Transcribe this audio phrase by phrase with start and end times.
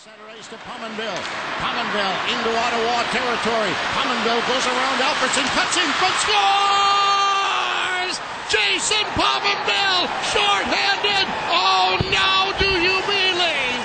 [0.00, 1.22] Center ice to Pominville.
[1.60, 3.72] Pominville into Ottawa territory.
[3.92, 8.14] Pominville goes around Alfredson, cuts in front, scores!
[8.48, 11.26] Jason Pominville, shorthanded.
[11.52, 13.80] Oh, now do you believe?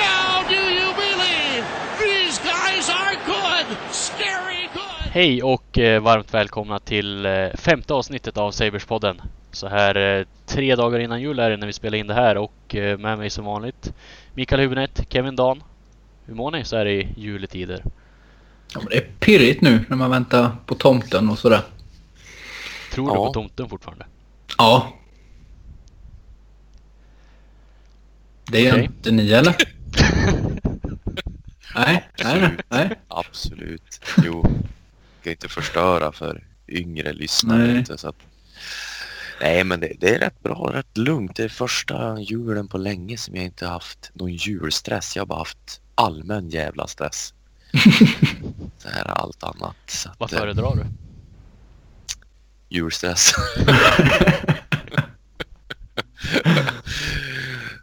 [0.00, 1.62] Now do you believe?
[2.00, 5.12] These guys are good, scary good.
[5.12, 9.22] Hej och eh, varmt välkomna till eh, femte avsnittet av Saberspodden.
[9.58, 12.36] Så här eh, tre dagar innan jul är det när vi spelar in det här
[12.36, 13.92] och eh, med mig som vanligt
[14.34, 15.62] Mikael Hübinette, Kevin Dan.
[16.26, 17.84] Hur mår ni så här i juletider?
[18.74, 21.60] Ja, men det är pirrigt nu när man väntar på tomten och sådär.
[22.92, 23.26] Tror du Ja.
[23.26, 24.06] på tomten fortfarande?
[24.58, 24.92] Ja.
[28.50, 28.84] Det är Okej.
[28.84, 29.56] inte ni eller?
[31.74, 32.90] nej, nej, nej, nej.
[33.08, 34.00] Absolut.
[34.24, 34.44] Jo.
[35.20, 37.66] Ska inte förstöra för yngre lyssnare.
[37.66, 37.78] Nej.
[37.78, 38.16] Inte, så att...
[39.40, 41.36] Nej, men det, det är rätt bra, rätt lugnt.
[41.36, 45.16] Det är första julen på länge som jag inte haft någon julstress.
[45.16, 47.34] Jag har bara haft allmän jävla stress.
[48.78, 49.76] Så här är allt annat.
[49.86, 50.84] Så att, Vad eh, föredrar du?
[52.68, 53.32] julstress.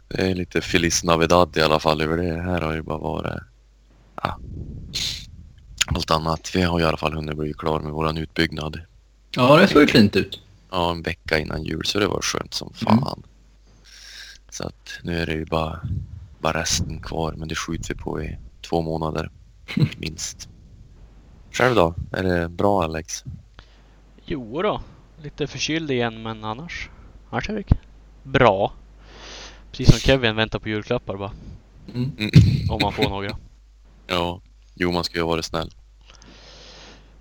[0.08, 2.42] det är lite Feliz Navidad i alla fall över det.
[2.42, 3.42] Här har ju bara varit
[4.22, 4.38] ja,
[5.86, 6.50] allt annat.
[6.54, 8.80] Vi har i alla fall hunnit bli klar med våran utbyggnad.
[9.30, 10.40] Ja, det såg ju fint ut.
[10.70, 13.22] Ja, en vecka innan jul så det var skönt som fan.
[14.50, 15.80] Så att nu är det ju bara,
[16.38, 19.30] bara resten kvar men det skjuter vi på i två månader
[19.96, 20.48] minst.
[21.50, 21.94] Själv då?
[22.12, 23.24] Är det bra Alex?
[24.24, 24.80] Jo då,
[25.22, 26.90] lite förkyld igen men annars,
[27.30, 27.76] annars är det
[28.22, 28.72] bra.
[29.70, 31.32] Precis som Kevin väntar på julklappar bara.
[31.94, 32.10] Mm.
[32.18, 32.30] Mm.
[32.70, 33.36] Om man får några.
[34.08, 34.40] Ja,
[34.74, 35.70] jo man ska ju vara snäll.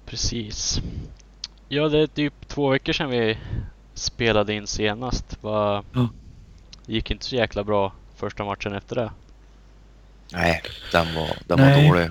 [0.05, 0.81] Precis.
[1.69, 3.37] Ja, det är typ två veckor sedan vi
[3.93, 5.43] spelade in senast.
[5.43, 5.83] Va...
[5.93, 6.09] Ja.
[6.85, 9.11] Det gick inte så jäkla bra första matchen efter det.
[10.33, 11.89] Nej, den var, den Nej.
[11.89, 12.09] var dålig.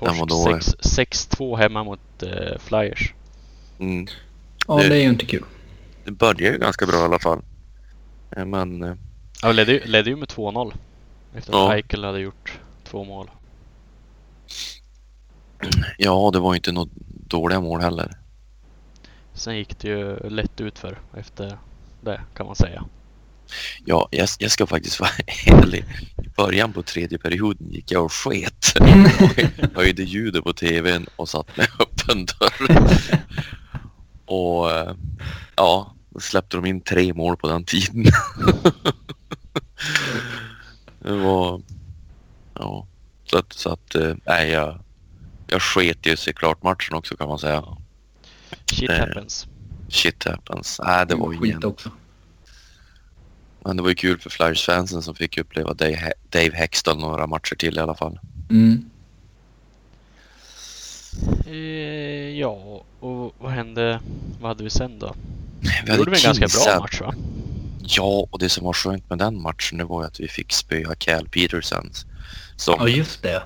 [0.00, 0.62] Den var Torsk dålig.
[0.62, 3.14] sex- 6-2 hemma mot eh, Flyers.
[3.78, 4.06] Mm.
[4.68, 5.44] Ja, Det- det är ju inte kul.
[6.04, 7.42] Det började ju ganska bra i alla fall.
[8.36, 8.94] Eh, Men eh,
[9.42, 10.72] Ja, vi ledde, ju- ledde ju med 2-0.
[11.34, 11.74] Efter att Ja.
[11.74, 13.30] Eichel hade gjort två mål.
[15.98, 16.90] ja, det var inte något
[17.28, 18.10] dåliga mål heller.
[19.34, 21.58] Sen gick det ju lätt ut för efter
[22.00, 22.84] det kan man säga.
[23.84, 25.10] Ja, jag, jag ska faktiskt vara
[25.46, 25.84] ärlig.
[26.22, 28.74] I början på tredje perioden gick jag och sket.
[29.74, 32.88] Och höjde ljudet på tvn och satt med öppen dörr.
[34.24, 34.94] Och eh,
[35.56, 38.04] ja, då släppte de in tre mål på den tiden.
[40.98, 41.62] Det var...
[42.54, 42.86] Ja,
[43.30, 44.80] så att, så att eh, nej, jag,
[45.48, 47.64] jag sket ju sig klart matchen också kan man säga.
[48.72, 49.46] Shit Eh, happens.
[49.88, 50.80] Shit happens.
[50.84, 51.64] Nej, det var ju skit ingen...
[51.64, 51.90] också.
[53.64, 57.54] Men det var ju kul för Flyers-fansen som fick uppleva Dave, Dave Hextall några matcher
[57.54, 58.18] till i alla fall.
[58.50, 58.90] Mm.
[61.46, 64.00] Eh, ja, och vad hände?
[64.40, 65.14] Vad hade vi sen då?
[65.86, 67.14] Vi gjorde vi en ganska bra match va?
[67.80, 70.52] Ja, och det som var skönt med den matchen det var ju att vi fick
[70.52, 71.90] spöa Cal Peterson.
[72.56, 73.42] Som Ja, just det.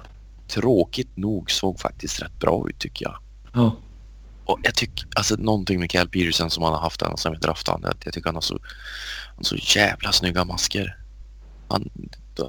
[0.54, 3.16] Tråkigt nog såg faktiskt rätt bra ut tycker jag.
[3.54, 3.76] Ja.
[4.44, 7.38] Och jag tycker, alltså någonting med Cal Peterson som han har haft ända sedan vi
[7.38, 8.54] draftade honom, att jag tycker han har så,
[9.26, 10.96] han har så jävla snygga masker.
[11.68, 11.88] Han,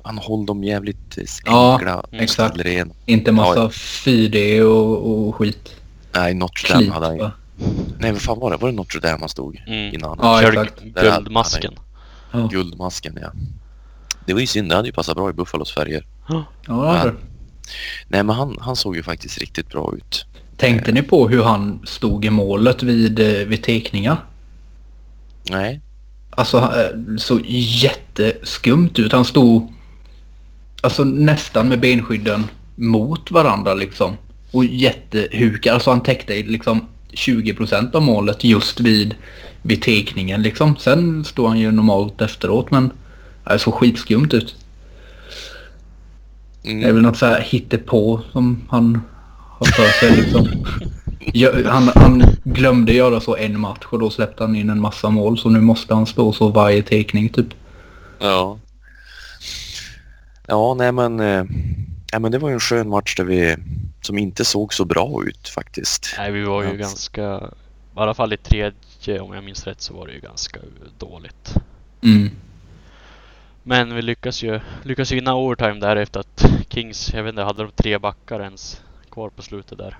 [0.04, 2.04] han håller dem jävligt eh, Ja, enkla.
[2.12, 2.58] exakt.
[3.06, 3.68] Inte massa Ja.
[3.68, 5.76] 4D och, och skit.
[6.16, 7.30] Nej, Notre Dame hade han ju.
[7.98, 8.58] Nej, vad fan var det?
[8.58, 9.94] Var det Notre Dame han stod Mm.
[9.96, 10.20] innan?
[10.22, 10.82] Ja, exakt.
[10.84, 11.74] guldmasken.
[12.32, 13.32] Ja, Guldmasken, ja.
[14.26, 16.06] Det var ju synd, det hade ju passat bra i Buffalos färger.
[16.30, 17.18] ja det hade det.
[18.08, 20.26] Nej, men han, han såg ju faktiskt riktigt bra ut.
[20.58, 24.18] Tänkte ni på hur han stod i målet vid, eh, vid teckningar?
[25.50, 25.82] Nej,
[26.36, 29.12] Alltså eh, så jätteskumt ut.
[29.12, 29.74] Han stod
[30.82, 32.44] alltså nästan med benskydden
[32.76, 34.18] mot varandra liksom.
[34.52, 35.74] Och jättehukad.
[35.74, 39.16] Alltså han täckte liksom 20% av målet just vid,
[39.62, 40.76] vid teckningen liksom.
[40.78, 42.92] Sen står han ju normalt efteråt men
[43.44, 44.56] det såg skitskumt ut.
[46.64, 49.02] Det är mm, väl något så här hittepå som han
[49.60, 50.48] har för sig liksom.
[51.66, 55.38] Han, han glömde göra så en match och då släppte han in en massa mål
[55.38, 57.48] så nu måste han stå så varje teckning typ.
[58.20, 58.60] ja.
[60.48, 61.44] Ja, nej men, eh,
[62.12, 63.56] nej men det var ju en skön match där vi,
[64.02, 66.16] som inte såg så bra ut faktiskt.
[66.18, 66.82] Nej, vi var ju Alltså.
[66.82, 67.38] ganska...
[67.96, 70.60] I alla fall i tredje, om jag minns rätt, så var det ju ganska
[70.98, 71.54] dåligt.
[72.04, 72.30] Mm.
[73.64, 77.42] Men vi lyckas ju lyckas ju vinna overtime där efter att Kings, jag vet inte,
[77.42, 79.98] hade de tre backar ens kvar på slutet där.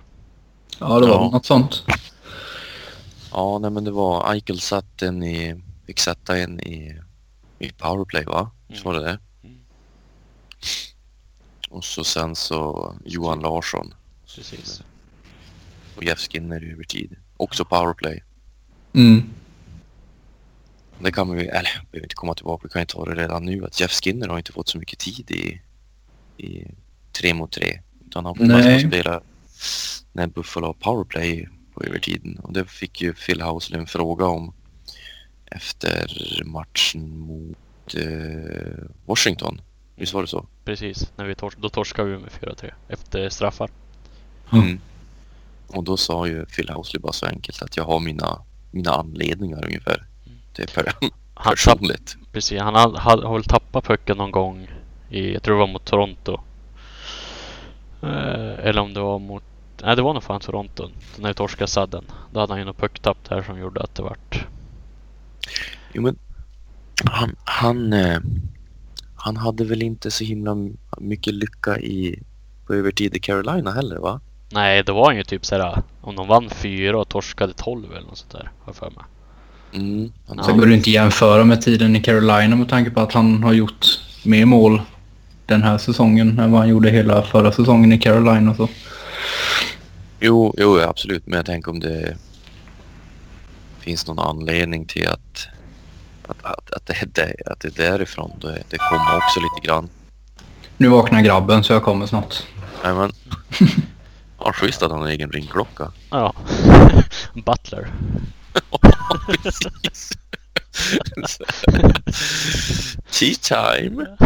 [0.80, 1.30] Ja det var Ja.
[1.32, 1.84] något sånt.
[3.32, 7.02] Ja, nej men det var, Eichel satt en i, fick sätta en i,
[7.60, 8.52] i powerplay va?
[8.74, 9.20] Så var det det?
[9.44, 9.60] Mm.
[11.70, 13.94] Och så sen så Johan Larsson
[14.36, 14.84] Precis.
[15.98, 17.16] och Jeff Skinner i övertid.
[17.38, 18.24] Också powerplay.
[18.94, 19.24] Mm.
[21.04, 23.46] Det kan vi, eller vi behöver inte komma tillbaka, vi kan ju ta det redan
[23.46, 25.62] nu att Jeff Skinner har inte fått så mycket tid i,
[26.44, 26.68] i
[27.12, 27.80] tre mot tre.
[28.06, 29.22] Utan han får spela
[30.14, 32.40] när Buffalo har powerplay på övertiden.
[32.44, 34.54] Och det fick ju Phil Housley en fråga om
[35.46, 39.62] efter matchen mot eh, Washington.
[39.96, 40.46] Visst var det så?
[40.66, 41.12] Precis.
[41.16, 43.70] När vi tors- då torskade vi med 4-3 efter straffar.
[44.54, 44.80] Mm.
[45.68, 48.42] Och då sa ju Phil Housley bara så enkelt att jag har mina,
[48.72, 50.08] mina anledningar ungefär.
[50.56, 52.18] Det är per, Han, tapp, personligt.
[52.32, 54.68] precis, han har, har, har väl tappat pucken någon gång
[55.10, 56.40] i, jag tror det var mot Toronto.
[58.02, 59.44] Eh, eller om det var mot,
[59.84, 60.90] nej det var nog fan Toronto.
[61.18, 62.06] När vi torskade sadden.
[62.32, 64.46] Då hade han ju något pucktapp där som gjorde att det vart
[65.94, 66.20] Jo men
[67.06, 68.20] han, han, eh,
[69.16, 70.56] han hade väl inte så himla
[70.98, 72.24] mycket lycka i
[72.68, 74.20] på övertid i Carolina heller va?
[74.52, 78.18] Nej, det var ju typ såhär om de vann fyra och torskade 12 eller något
[78.18, 78.52] sånt där.
[78.60, 79.04] Har jag för mig.
[79.74, 80.44] Mm, han, Ja.
[80.44, 83.54] Sen går det inte jämföra med tiden i Carolina med tanke på att han har
[83.54, 83.86] gjort
[84.24, 84.82] mer mål
[85.46, 88.56] den här säsongen än vad han gjorde hela förra säsongen i Carolina.
[88.56, 88.70] Så.
[90.20, 91.28] jo, jo, absolut.
[91.28, 92.18] Men jag tänker om det
[93.80, 95.48] finns någon anledning till att,
[96.28, 98.32] att, att, att, det, är där, att det är därifrån.
[98.42, 99.90] Det, det kommer också lite grann.
[100.78, 102.44] Nu vaknar grabben så jag kommer snart.
[102.84, 103.12] Nej, men,
[104.40, 105.92] ja, schysst att han har egen ringklocka.
[106.10, 106.34] Ja.
[107.34, 107.88] Butler.
[109.44, 110.12] Precis.
[113.12, 114.18] Tea time.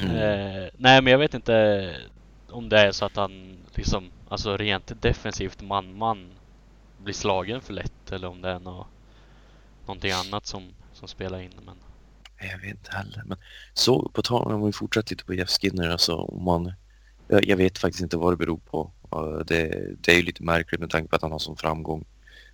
[0.00, 0.16] Mm.
[0.16, 1.94] Eh, nej, men jag vet inte
[2.50, 6.30] om det är så att han liksom, alltså rent defensivt man-man
[6.98, 8.86] blir slagen för lätt eller om det är nå
[9.86, 10.62] någonting annat som,
[10.92, 11.52] som spelar in.
[11.66, 11.74] Men
[12.50, 13.22] Jag vet inte heller.
[13.26, 13.38] Men
[13.74, 15.90] så på tal om vi fortsätter lite på Jeff Skinner.
[15.90, 16.72] Alltså, om man,
[17.28, 18.92] jag, jag vet faktiskt inte vad det beror på.
[19.46, 22.04] Det, det är ju lite märkligt med tanke på att han har sån framgång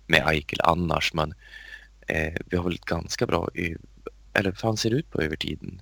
[0.07, 1.13] med Eichel annars.
[1.13, 1.33] Men
[2.07, 3.49] eh, vi har väl ett ganska bra...
[3.53, 3.75] I,
[4.33, 5.81] eller hur fan ser det ut på övertiden?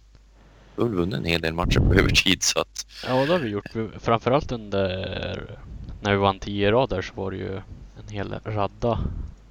[0.76, 2.86] Vi har vunnit en hel del matcher på övertid så att...
[3.08, 3.66] ja, det har vi gjort.
[4.00, 5.58] Framförallt under
[6.02, 9.00] när vi vann 10 rader så var det ju en hel radda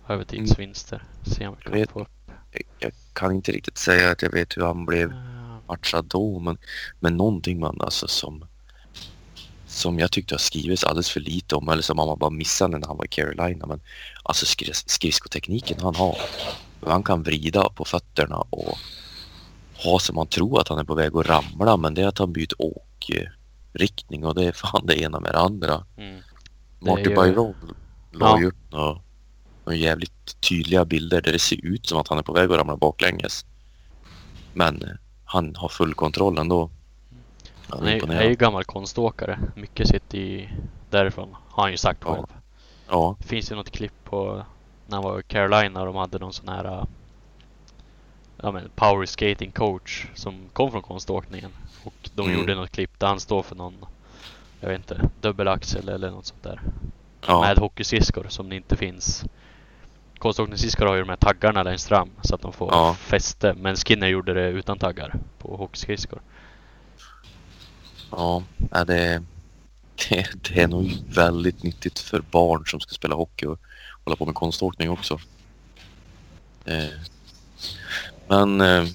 [0.09, 1.03] övertidsvinster.
[1.23, 1.91] Se om vi Jag kan vet.
[1.91, 2.07] få
[2.53, 5.13] Jag, jag kan inte riktigt säga att jag vet hur han blev
[5.69, 6.59] matchad då, men,
[7.01, 8.45] men någonting man alltså som
[9.71, 12.87] som jag tyckte har skrivits alldeles för lite om eller som man bara missade när
[12.87, 13.67] han var i Carolina.
[13.67, 13.81] Men
[14.23, 16.19] alltså skris skridskotekniken han har.
[16.81, 18.79] Hur Han kan vrida på fötterna och
[19.85, 22.19] ha som man tror att han är på väg att ramla men det är att
[22.19, 25.85] han byter åkriktning och det är fan det ena med det andra.
[25.97, 26.21] Mm.
[26.81, 27.55] Marty ju- Byron
[28.13, 28.39] la Ja.
[28.41, 29.01] ju upp några,
[29.65, 32.59] några jävligt tydliga bilder där det ser ut som att han är på väg att
[32.59, 33.45] ramla baklänges.
[34.55, 34.85] Men
[35.25, 36.71] han har full kontroll ändå.
[37.73, 39.39] Han är är, är ju gammal konståkare.
[39.57, 40.51] Mycket sitter i
[40.91, 41.37] därifrån.
[41.49, 42.15] Har han ju sagt Ja.
[42.15, 42.27] själv.
[42.89, 44.45] Ja, Det finns ju något klipp på
[44.87, 46.85] när han var i Carolina och de hade någon sån här äh,
[48.43, 51.51] ja, men power skating coach som kom från konståkningen.
[51.85, 52.41] Och de Mm.
[52.41, 53.85] gjorde något klipp där han står för någon,
[54.61, 56.61] jag vet inte, dubbelaxel eller något sånt där.
[57.27, 59.25] ja, Med hockeyskridskor som det inte finns.
[60.19, 62.95] Konståkningsskridskor har ju de här taggarna längst fram så att de får Ja.
[62.95, 63.55] fäste.
[63.55, 66.21] Men Skinner gjorde det utan taggar på hockeyskridskor
[68.11, 68.43] ja.
[68.85, 69.23] det,
[70.09, 73.59] det, det är nog väldigt nyttigt för barn som ska spela hockey och
[74.05, 75.21] hålla på med konståkning också.
[76.65, 76.91] Eh,
[78.29, 78.87] men eh,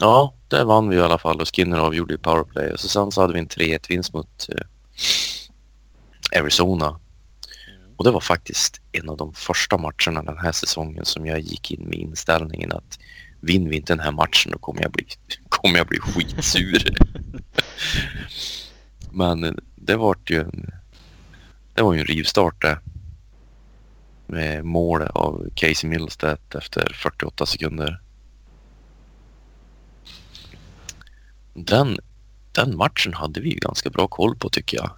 [0.00, 2.72] ja, där vann vi i alla fall och Skinner avgjorde i powerplay.
[2.72, 7.00] Och så sen så hade vi en 3-1 vinst mot eh, Arizona.
[7.96, 11.70] Och det var faktiskt en av de första matcherna den här säsongen som jag gick
[11.70, 12.98] in med inställningen att
[13.40, 15.06] vinner vi inte den här matchen då kommer jag bli,
[15.48, 16.94] kommer jag bli skitsur.
[19.10, 20.70] Men det var ju en,
[21.74, 22.78] det var ju en rivstart det.
[24.26, 28.00] Med mål av Casey Millstedt efter 48 sekunder.
[31.54, 31.98] Den,
[32.52, 34.90] den matchen hade vi ju ganska bra koll på tycker jag.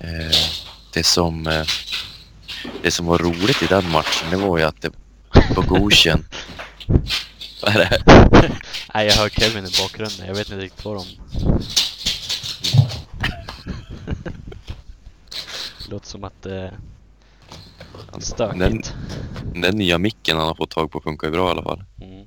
[0.00, 0.36] Eh,
[0.92, 1.66] det, som, eh,
[2.82, 4.90] det som var roligt i den matchen det var ju att det
[5.54, 6.24] Bogosian...
[7.62, 8.02] Vad är det?
[8.94, 10.26] Nej, jag hör Kevin i bakgrunden.
[10.26, 11.04] Jag vet inte riktigt vad de...
[15.90, 16.72] Låter som att det är
[18.12, 18.94] Den, stökigt.
[19.54, 21.84] den nya micken han har fått tag på funkar ju bra i alla fall.
[22.02, 22.26] Mm.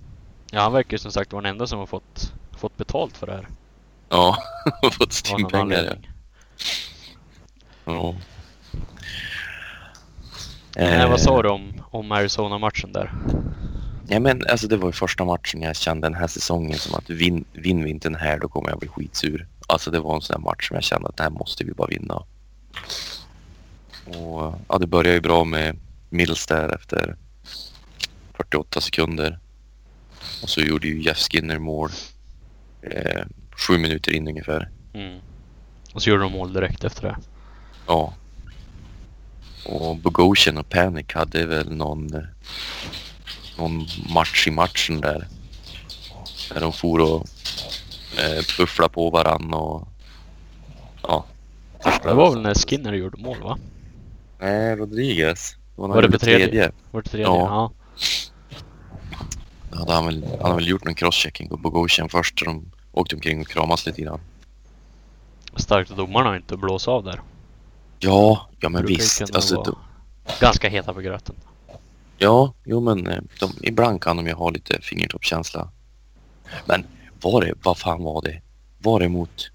[0.51, 3.27] Ja, han verkar ju som sagt vara den enda som har fått, fått betalt för
[3.27, 3.47] det här.
[4.09, 4.37] Ja,
[4.81, 5.99] har fått stimpengar.
[7.85, 7.93] Ja.
[7.93, 8.15] Ja.
[10.75, 13.13] Nej, vad sa Eh, du om, om Arizona-matchen där?
[14.07, 17.09] Ja, men alltså det var ju första matchen jag kände den här säsongen som att
[17.09, 19.47] vin, vinner vi inte den här då kommer jag bli skitsur.
[19.67, 21.73] Alltså det var en sån här match som jag kände att det här måste vi
[21.73, 22.23] bara vinna.
[24.05, 25.77] Och ja, det började ju bra med
[26.09, 27.17] Mills där efter
[28.33, 29.39] 48 sekunder.
[30.43, 31.89] Och så gjorde ju Jeff Skinner mål
[32.81, 33.25] eh,
[33.67, 34.69] sju minuter in ungefär.
[34.93, 35.19] Mm.
[35.93, 37.17] Och så gjorde de mål direkt efter det.
[37.87, 38.13] Ja.
[39.65, 42.27] Och Bogosian och Panic hade väl någon,
[43.57, 45.27] någon match i matchen där.
[46.53, 47.27] Där de for och
[48.19, 49.87] eh, buffla på varann och
[51.01, 51.25] ja.
[52.03, 53.57] Det var väl när Skinner gjorde mål va?
[54.39, 55.55] Nej, Rodriguez.
[55.75, 56.71] Var det på gjorde tredje?
[56.91, 57.25] Var det tredje?
[57.25, 57.71] Ja.
[59.71, 59.77] Ja.
[59.77, 62.39] Hade han, väl, han hade väl gjort någon crosschecking på Bogosian först.
[62.39, 64.19] Så de åkte omkring och kramas lite grann.
[65.55, 67.21] Starkt att domarna inte blåsa av där.
[67.99, 69.21] Ja, ja men visst.
[69.21, 69.75] Alltså, vara
[70.39, 71.35] Ganska heta på gröten.
[72.23, 75.69] Ja, jo men eh, de, ibland kan de ju ha lite fingertoppskänsla.
[76.65, 76.85] Men
[77.21, 78.41] var det, vad fan var det?
[78.79, 79.51] Var det mot,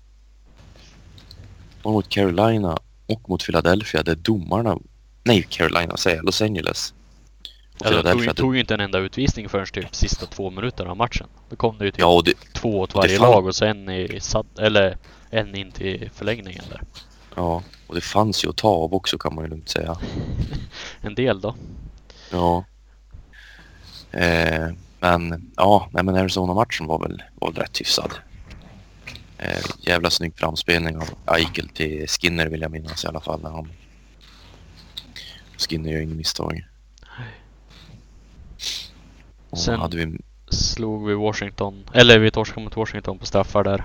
[1.82, 4.78] var det mot Carolina och mot Philadelphia där domarna,
[5.24, 6.94] nej Carolina säger jag, Los Angeles.
[7.80, 10.90] Och Eller de tog, tog ju inte en enda utvisning förrän typ sista två minuterna
[10.90, 11.26] av matchen.
[11.50, 14.20] Då kom det ju typ ja det, två åt varje lag och så en i
[14.20, 14.96] satt, eller
[15.30, 16.82] en in till förlängningen där.
[17.34, 19.98] ja, och det fanns ju att ta av också kan man ju lugnt säga.
[21.00, 21.54] En del då.
[22.30, 22.64] Ja.
[24.12, 24.68] Eh,
[25.00, 28.12] men ja, nej men Arizona-matchen var väl, var väl rätt hyfsad.
[29.38, 33.42] Eh, jävla snygg framspelning av Eichel till Skinner vill jag minnas i alla fall.
[33.42, 33.72] När han...
[35.56, 36.64] Skinner gör inget misstag.
[39.50, 40.18] Och Sen- hade vi...
[40.50, 43.84] Slog vi Washington, eller vi torskade mot Washington på straffar där.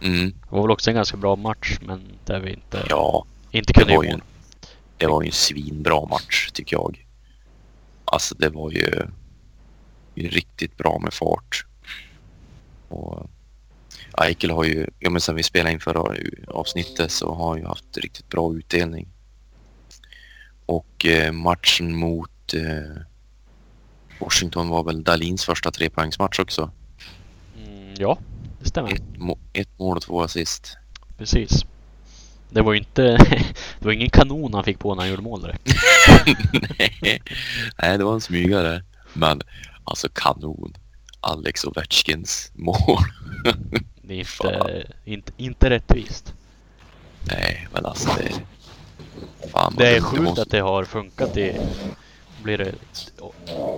[0.00, 3.72] Mm, Det var väl också en ganska bra match men där vi inte, ja, inte
[3.72, 4.20] det kunde var göra ju mål.
[4.20, 7.05] en, det var ju en svinbra match tycker jag.
[8.06, 9.06] Alltså det var ju,
[10.14, 11.66] ju riktigt bra med fart.
[12.88, 13.30] Och
[14.18, 16.16] Eichel har ju, ja men sen vi spelade in förra
[16.48, 19.08] avsnittet så har han ju haft riktigt bra utdelning.
[20.66, 23.02] Och eh, matchen mot eh,
[24.20, 26.70] Washington var väl Dalins första trepoängsmatch också.
[27.56, 28.18] Mm, ja,
[28.60, 28.92] det stämmer.
[28.92, 30.76] Ett, må- ett mål och två assist.
[31.18, 31.64] Precis.
[32.50, 33.02] Det var ju inte,
[33.78, 35.74] det var ingen kanon han fick på när han gjorde mål direkt.
[36.78, 37.22] Nej,
[37.82, 38.82] Nej, det var en smygare.
[39.12, 39.40] Men
[39.84, 40.74] alltså kanon.
[41.20, 42.76] Alex Ovechkins mål.
[44.02, 46.34] Det är inte, inte, inte rättvist.
[47.28, 48.32] Nej, men alltså det...
[49.50, 51.60] Fan, Det är sjukt måste- att det har funkat i,
[52.42, 52.72] blir det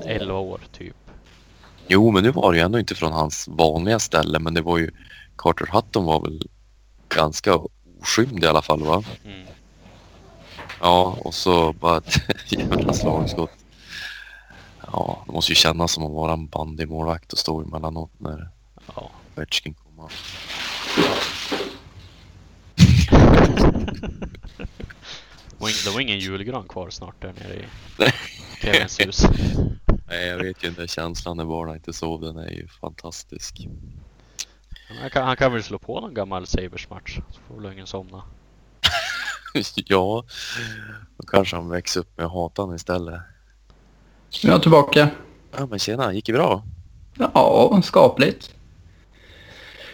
[0.07, 0.95] 11 år typ.
[1.87, 4.79] Jo, men nu var det ju ändå inte från hans vanliga ställe, men det var
[4.79, 4.91] ju...
[5.39, 6.43] Carter Hutton var väl
[7.15, 7.59] ganska
[8.01, 9.05] oskymd i alla fall, va?
[9.25, 9.47] Mm.
[10.81, 12.21] Ja, och så bara ett
[12.53, 13.51] jävla slagskott.
[14.93, 18.49] Ja, det måste ju kännas som att vara en bandymålvakt och stå emellanåt när
[18.95, 19.11] Ja.
[19.37, 20.13] Ovechkin kommer.
[25.85, 27.65] Det var ingen julgran kvar snart där nere i
[27.99, 28.13] Nej.
[28.61, 29.23] Kevins hus.
[30.09, 33.67] Nej, jag vet ju den där känslan när barnen inte sov, den är ju fantastisk.
[34.89, 38.23] Han kan, han kan väl slå på någon gammal Sabres-match så får väl ingen somna.
[39.75, 40.25] ja,
[41.17, 43.21] då kanske han växer upp med att hata honom istället.
[44.43, 45.09] Jag är tillbaka.
[45.57, 46.63] Ja, men tjena, gick det bra?
[47.15, 48.55] Ja, skapligt.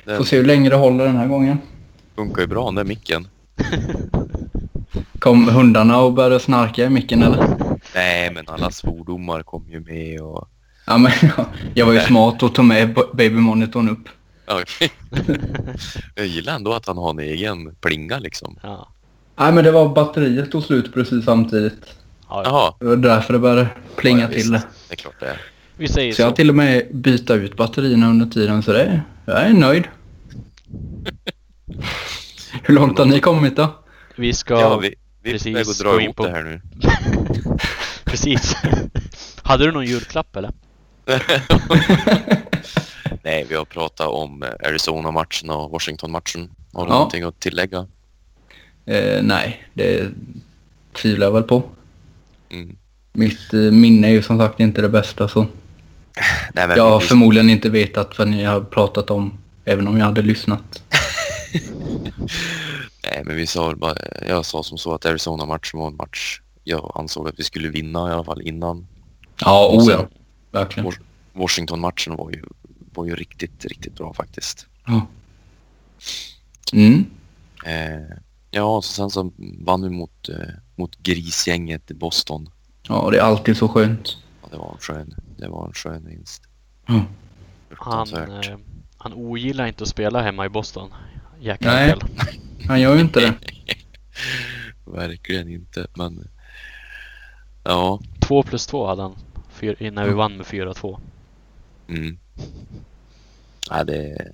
[0.05, 1.59] Den Får se hur länge det håller den här gången.
[2.15, 3.29] funkar ju bra, den där micken.
[5.19, 7.57] Kom hundarna och började snarka i micken eller?
[7.95, 10.49] Nej, men alla svordomar kom ju med och...
[10.87, 14.09] Ja, men ja, jag var ju smart och tog med babymonitorn upp.
[14.47, 14.63] Ja,
[16.15, 18.59] jag gillar ändå att han har en egen plinga liksom.
[18.63, 18.89] Ja.
[19.37, 21.95] Nej, men det var batteriet tog slut precis samtidigt.
[22.29, 22.77] Ja.
[22.81, 24.63] Det var därför det började plinga Ja, till det.
[24.89, 25.41] Det är klart det är.
[25.77, 26.37] Vi säger Så jag har så.
[26.37, 29.85] till och med bytt ut batterierna under tiden så det jag är nöjd.
[32.63, 33.69] Hur långt har ni kommit då?
[34.17, 34.61] Vi ska...
[34.61, 36.61] Ja, vi, vi precis att gå dra in på- det här nu.
[38.05, 38.57] Precis.
[39.43, 40.53] Hade du någon julklapp eller?
[43.25, 46.51] Nej, vi har pratat om eh, Arizona-matchen och Washington-matchen.
[46.73, 46.95] Har du Ja.
[46.95, 47.87] någonting att tillägga?
[48.87, 50.09] Eh, nej, det
[50.93, 51.63] tvivlar jag väl på.
[52.51, 52.77] Mm.
[53.13, 55.41] Mitt eh, minne är ju som sagt inte det bästa så
[56.55, 60.05] Nej, jag har vi- förmodligen inte vetat vad ni har pratat om även om jag
[60.07, 60.83] hade lyssnat.
[63.05, 63.95] Nej, men vi sa bara,
[64.29, 68.11] jag sa som så att Arizona-matchen var en match jag ansåg att vi skulle vinna
[68.11, 68.87] i alla fall innan.
[69.41, 70.07] Ja, oh sen- ja.
[70.51, 70.91] Verkligen.
[70.91, 71.01] Wash-
[71.33, 72.43] Washington-matchen var ju,
[72.95, 74.67] var ju riktigt, riktigt bra faktiskt.
[74.87, 75.07] Ja.
[76.73, 77.07] Mm.
[77.67, 78.17] Eh,
[78.51, 82.49] ja, så sen så vann vi mot, eh, mot grisgänget i Boston.
[82.89, 84.17] Ja, det är alltid så skönt.
[84.43, 86.43] Ja, det var en skön, det var en skön vinst.
[86.89, 87.03] Mm.
[87.71, 88.59] Han, eh,
[88.97, 90.91] han ogillar inte att spela hemma i Boston.
[91.41, 91.91] Jack Nej.
[91.91, 92.09] Eichel.
[92.69, 93.35] Han gör ju inte det.
[94.85, 96.29] Verkligen inte, men
[97.65, 98.01] ja.
[98.21, 99.17] Två plus två hade han
[99.79, 101.01] innan vi vann med 4-2.
[101.89, 102.19] Mm.
[103.71, 104.29] Ja, det,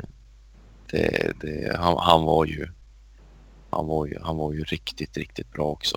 [0.91, 2.69] det, det, han, han var ju
[3.71, 5.97] han var ju, han var ju riktigt, riktigt bra också.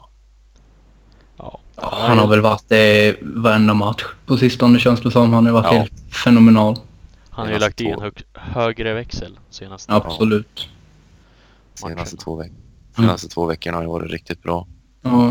[1.38, 1.60] Ja.
[1.76, 5.34] Ja, han har väl varit det varenda match på sistone känns det som.
[5.34, 5.72] Han har varit Ja.
[5.80, 6.76] helt fenomenal.
[7.30, 9.90] Han har ju Senaste lagt i en hög, högre växel senast.
[9.90, 10.70] Absolut.
[11.74, 12.18] Senaste, Matchen.
[12.18, 12.52] två, veck-
[12.98, 13.08] Mm.
[13.10, 14.68] senaste två veckorna har ju varit riktigt bra.
[15.02, 15.26] Ja.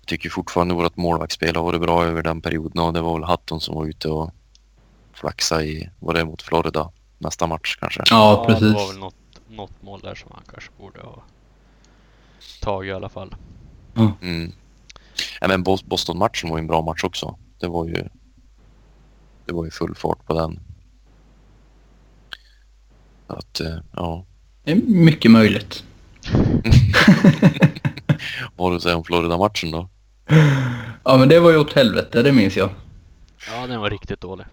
[0.00, 3.24] Jag tycker fortfarande vårt målvaktsspel har varit bra över den perioden och det var väl
[3.28, 4.30] Hatton som var ute och
[5.16, 6.90] flaxa i, var det mot Florida?
[7.18, 8.02] Nästa match kanske?
[8.10, 8.74] ja, Det precis.
[8.74, 9.14] var väl något,
[9.48, 11.22] något mål där som han kanske borde ha
[12.60, 13.34] tagit i alla fall.
[13.96, 14.52] Mm.
[15.40, 17.38] Ja, men Bos- Boston-matchen var ju en bra match också.
[17.60, 18.04] Det var ju
[19.46, 20.60] det var ju full fart på den.
[23.26, 24.24] Att, eh, ja.
[24.64, 25.84] Det är mycket möjligt.
[28.56, 29.88] Vad har du att säga om Florida-matchen då?
[31.04, 32.70] Ja, men det var ju åt helvete, det minns jag.
[33.50, 34.46] Ja, den var riktigt dålig.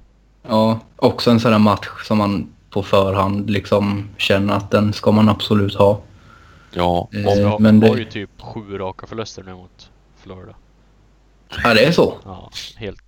[0.48, 5.12] Ja, också en sån där match som man på förhand liksom känner att den ska
[5.12, 6.02] man absolut ha.
[6.72, 10.56] Ja, Eh, har, men har det- ju typ sju raka förluster nu mot Florida.
[11.64, 12.14] Ja, det är så.
[12.26, 13.00] Ja, helt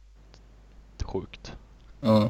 [1.04, 1.52] sjukt.
[2.02, 2.30] Ja.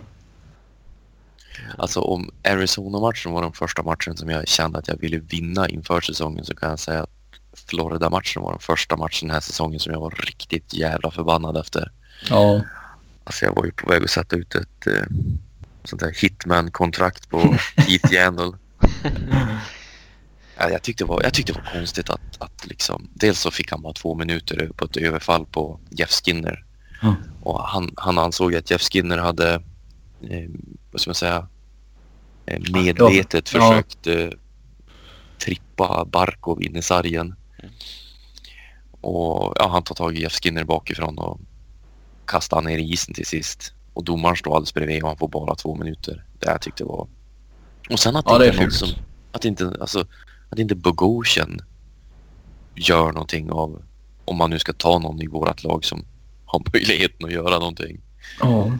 [1.77, 6.01] alltså om Arizona-matchen var den första matchen som jag kände att jag ville vinna inför
[6.01, 7.10] säsongen så kan jag säga att
[7.70, 11.91] Florida-matchen var den första matchen den här säsongen som jag var riktigt jävla förbannad efter.
[12.29, 12.62] Ja.
[13.31, 15.03] Alltså jag var ju på väg att sätta ut ett eh,
[15.83, 17.55] sånt där hitman-kontrakt på
[17.88, 18.55] Keith Yandel.
[20.57, 23.51] ja, jag, tyckte det var, jag tyckte det var konstigt att, att liksom, dels så
[23.51, 26.65] fick han bara två minuter på ett överfall på Jeff Skinner.
[27.01, 27.15] Ja.
[27.41, 29.53] Och han, han ansåg att Jeff Skinner hade,
[30.29, 30.50] eh,
[30.91, 31.47] vad ska man säga,
[32.45, 33.59] eh, medvetet Ja.
[33.59, 34.29] försökt eh,
[35.38, 37.36] trippa Barkov in i sargen.
[39.01, 41.39] Och ja, han tar tag i Jeff Skinner bakifrån och
[42.25, 43.73] kastar han ner i isen till sist.
[43.93, 46.25] Och domaren står alldeles bredvid och han får bara två minuter.
[46.39, 47.07] Det jag tyckte var...
[47.89, 48.79] Och sen att Ja, det är inte någon fult.
[48.95, 49.03] som...
[49.31, 50.05] Att inte, alltså,
[50.49, 51.62] att inte Bogosian
[52.75, 53.81] gör någonting av...
[54.25, 56.05] Om man nu ska ta någon i vårat lag som
[56.45, 58.01] har möjligheten att göra någonting.
[58.39, 58.71] Ja.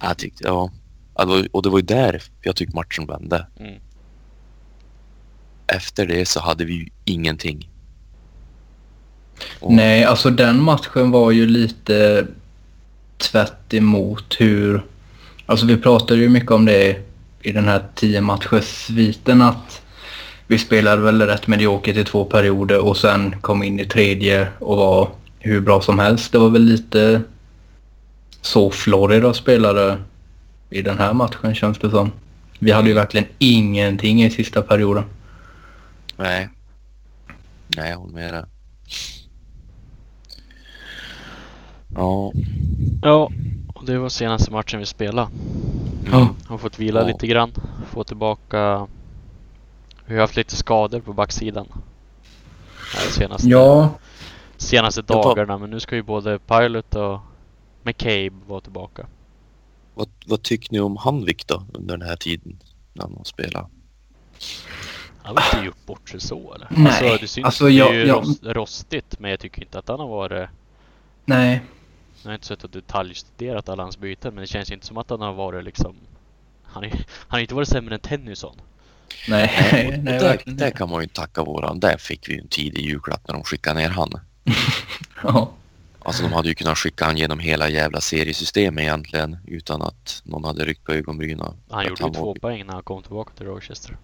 [0.00, 0.70] Jag tyckte, ja.
[1.52, 3.46] Och det var ju där jag tyckte matchen vände.
[3.60, 3.80] Mm.
[5.66, 7.70] Efter det så hade vi ju ingenting.
[9.60, 12.26] Och- Nej, alltså den matchen var ju lite
[13.30, 14.82] tvärt emot hur...
[15.46, 16.96] Alltså vi pratade ju mycket om det
[17.42, 19.82] i den här tio matchers sviten att
[20.46, 24.76] vi spelade väl rätt mediokert i två perioder och sen kom in i tredje och
[24.76, 25.08] var
[25.38, 26.32] hur bra som helst.
[26.32, 27.22] Det var väl lite
[28.40, 29.98] så Florida spelade
[30.70, 32.12] i den här matchen känns det som.
[32.58, 35.04] Vi hade ju verkligen ingenting i sista perioden.
[36.16, 36.48] Nej.
[37.76, 38.44] Nej, jag håller med dig.
[41.94, 42.32] Ja.
[43.02, 43.30] Ja,
[43.74, 45.28] och det var senaste matchen vi spelade.
[46.12, 46.28] Ja.
[46.46, 47.06] Har fått vila Ja.
[47.06, 47.52] lite grann.
[47.90, 48.86] Få tillbaka...
[50.06, 51.66] Vi har haft lite skador på backsidan.
[52.94, 53.90] Här senaste, Ja,
[54.56, 55.58] senaste dagarna.
[55.58, 57.18] Men nu ska ju både Pilot och
[57.82, 59.06] McCabe vara tillbaka.
[59.94, 62.58] Vad, vad tycker ni om Hanvik då under den här tiden
[62.92, 63.70] när han har spelat?
[65.22, 66.68] Han har inte gjort bort sig så eller?
[66.70, 69.18] Nej, Alltså det syns alltså, jag- ju jag- rost, rostigt.
[69.18, 70.48] Men jag tycker inte att han har varit...
[71.24, 71.62] nej.
[72.24, 74.34] Jag har inte sett och detaljstuderat alla hans byten.
[74.34, 75.96] Men det känns inte som att han har varit liksom...
[76.62, 78.56] Han, är, han har inte varit sämre än Tennyson.
[79.28, 81.80] Nej, och nej, där, kan man ju tacka våran.
[81.80, 84.10] Där fick vi ju en tidig julklapp när de skickade ner han.
[85.22, 85.52] Ja.
[86.04, 90.44] Alltså de hade ju kunnat skicka han genom hela jävla seriesystemet egentligen utan att någon
[90.44, 91.54] hade ryckt på ögonbrynen.
[91.70, 93.96] Han gjorde ju två var, poäng när han kom tillbaka till Rochester.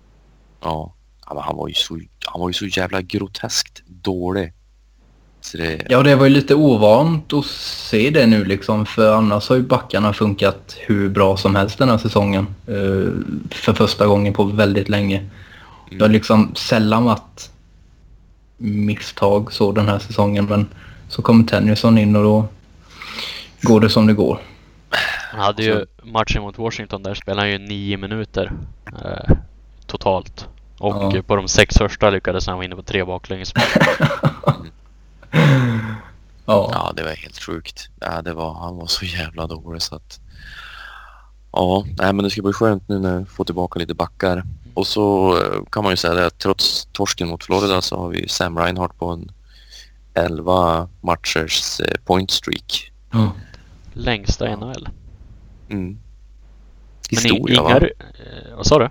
[0.60, 0.94] Ja.
[1.26, 4.52] ja men han, var ju så, han var ju så jävla groteskt dålig.
[5.40, 8.86] Så det, Ja, det var ju lite ovant att se det nu liksom.
[8.86, 12.46] För annars har ju backarna funkat hur bra som helst den här säsongen.
[12.66, 13.12] eh,
[13.50, 15.24] för första gången på väldigt länge.
[15.90, 17.50] Det har liksom sällan varit
[18.56, 20.44] misstag så den här säsongen.
[20.44, 20.68] Men
[21.08, 22.48] så kommer Tennyson in och då
[23.62, 24.38] går det som det går.
[25.32, 28.52] Han hade ju matchen mot Washington där spelade han ju nio minuter
[29.04, 29.36] eh,
[29.86, 30.46] totalt.
[30.78, 31.22] Och Ja.
[31.26, 33.64] på de sex första lyckades han vara inne på tre baklängesmål.
[36.46, 36.70] Ja.
[36.72, 37.88] Ja, det var helt sjukt.
[38.00, 40.20] Ja, det var, han var så jävla dålig så att...
[41.52, 44.44] Ja, nej, men det ska bli skönt nu när vi får tillbaka lite backar.
[44.74, 48.08] Och så eh, kan man ju säga det att trots torsken mot Florida så har
[48.08, 49.32] vi Sam Reinhardt på en
[50.14, 52.92] 11 matchers eh, point streak.
[53.12, 53.32] Ja.
[53.92, 54.56] längsta i.
[54.56, 54.88] NHL.
[55.70, 55.98] Mm.
[57.10, 57.62] Men Historia inga...
[57.62, 57.86] va?
[57.86, 58.88] eh, vad sa du?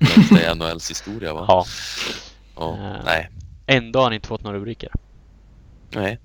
[0.16, 1.44] Längsta i NHLs historia va?
[1.48, 1.64] Ja.
[2.56, 2.72] Ja.
[2.72, 3.04] Eh.
[3.04, 3.30] Nej.
[3.70, 4.92] Ändå har han inte fått några rubriker.
[5.90, 6.18] Nej.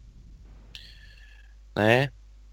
[1.74, 2.10] Nej.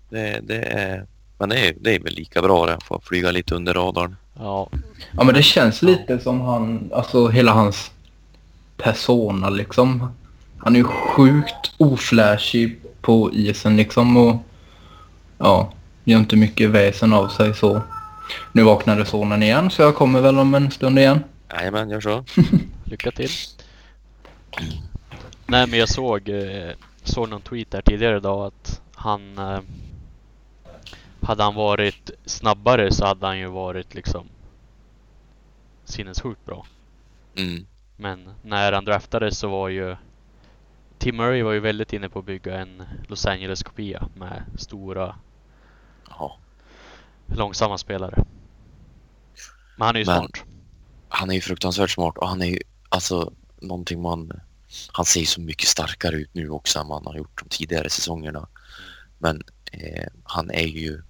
[0.08, 1.06] Det, det är...
[1.38, 2.78] Men det är, det är väl lika bra det.
[2.84, 4.16] Få flyga lite under radarn.
[4.38, 4.70] Ja,
[5.12, 7.90] Ja men det känns lite som han, alltså hela hans
[8.76, 10.14] persona liksom.
[10.58, 14.36] Han är ju sjukt oflashig på isen liksom och
[15.38, 15.72] ja,
[16.04, 17.82] gör inte mycket väsen av sig så.
[18.52, 21.24] Nu vaknade sonen igen så jag kommer väl om en stund igen.
[21.52, 22.24] Jajamän, gör så.
[22.84, 23.30] lycka till.
[25.46, 26.70] Nej men jag såg, eh,
[27.02, 29.60] såg någon tweet där tidigare idag att han eh,
[31.22, 34.26] hade han varit snabbare så hade han ju varit liksom
[35.84, 36.66] sinnessjukt bra.
[37.36, 37.66] Mm.
[37.96, 39.96] Men när han draftades så var ju
[40.98, 45.16] Tim Murray var ju väldigt inne på att bygga en Los Angeles-kopia med stora
[46.08, 46.36] Ja.
[47.26, 48.24] långsamma spelare.
[49.76, 50.44] Men han är ju Men- smart.
[51.08, 52.58] Han är ju fruktansvärt smart och han är ju
[52.88, 54.40] alltså någonting man...
[54.92, 58.48] Han ser så mycket starkare ut nu också än han har gjort de tidigare säsongerna.
[59.18, 59.42] Men
[59.72, 61.02] eh, han är ju...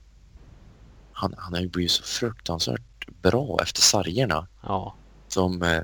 [1.12, 4.48] Han, han har ju blivit så fruktansvärt bra efter sargerna.
[4.62, 4.94] Ja,
[5.28, 5.62] Som...
[5.62, 5.82] Eh,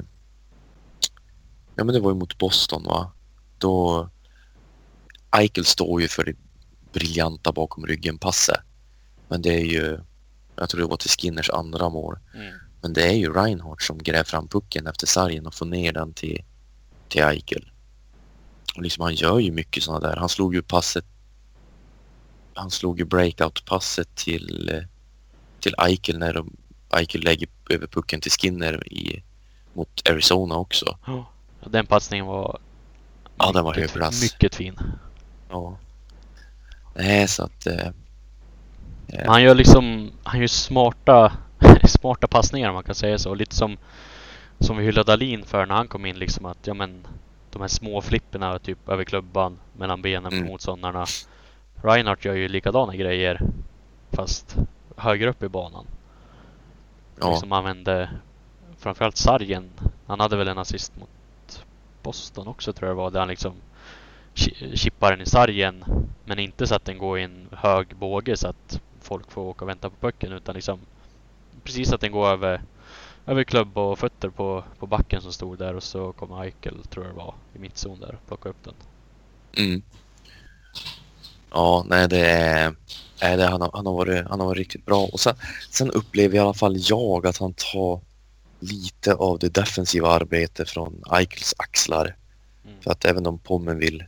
[1.77, 3.13] ja men det var ju mot Boston va?
[3.59, 4.09] Då...
[5.31, 6.37] Eichel står ju för det
[6.93, 8.61] briljanta bakom ryggen-passet.
[9.29, 10.01] Men det är ju...
[10.57, 12.19] Jag tror det var till Skinners andra mål.
[12.35, 12.55] mm.
[12.87, 16.15] Men det är ju Reinhardt som gräver fram pucken efter sargen och får ner den
[16.15, 16.45] till,
[17.09, 17.71] till Eichel.
[18.77, 20.17] Och liksom han gör ju mycket sådana där.
[20.17, 21.05] Han slog ju passet
[22.57, 24.83] han slog ju breakout-passet till, eh,
[25.61, 26.57] till Eichel när de,
[26.91, 29.23] Eichel lägger över pucken till Skinner i,
[29.75, 30.99] mot Arizona också.
[31.07, 31.31] Ja,
[31.65, 32.61] den passningen var
[33.39, 34.23] Ja, den var högklass.
[34.23, 34.79] Mycket fin.
[35.51, 35.79] Ja.
[36.95, 37.67] Nej, så att...
[37.67, 37.91] Eh,
[39.07, 41.33] Men han gör liksom, han gör smarta,
[41.89, 43.35] smarta passningar om man kan säga så.
[43.35, 43.77] Lite som,
[44.59, 47.07] som vi hyllade Dahlin för när han kom in liksom att, ja men
[47.51, 50.49] de här små flipperna typ över klubban mellan benen på Mm.
[50.49, 51.07] motståndarna.
[51.83, 53.41] Reinhardt gör ju likadana grejer
[54.11, 54.57] fast
[54.97, 55.87] högre upp i banan.
[57.21, 58.11] ja, Liksom använde
[58.79, 59.71] framförallt sargen.
[60.07, 61.65] Han hade väl en assist mot
[62.03, 63.11] Boston också tror jag det var.
[63.11, 63.53] Där han liksom
[64.35, 65.85] chi- chippar den i sargen.
[66.25, 69.65] Men inte så att den går i en hög båge så att folk får åka
[69.65, 70.33] och vänta på pucken.
[70.33, 70.79] Utan liksom
[71.65, 72.61] precis att den går över,
[73.27, 75.75] över klubb och fötter på, på backen som stod där.
[75.75, 78.75] Och så kommer Eichel tror jag det var i mittzon där och plockade upp den.
[79.67, 79.83] Mm.
[81.51, 82.75] Ja, nej det är...
[83.23, 85.09] Nej, det, han, har, han, har varit, han har varit riktigt bra.
[85.13, 85.35] Och sen,
[85.71, 88.01] sen upplever i alla fall jag att han tar
[88.61, 92.17] lite av det defensiva arbetet från Eichels axlar.
[92.65, 92.83] Mm.
[92.83, 94.07] För att även om Pommenville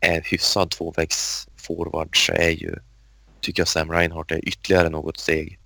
[0.00, 2.74] är hyfsad tvåvägs forward så är ju,
[3.40, 5.58] tycker jag Sam Reinhardt är ytterligare något steg.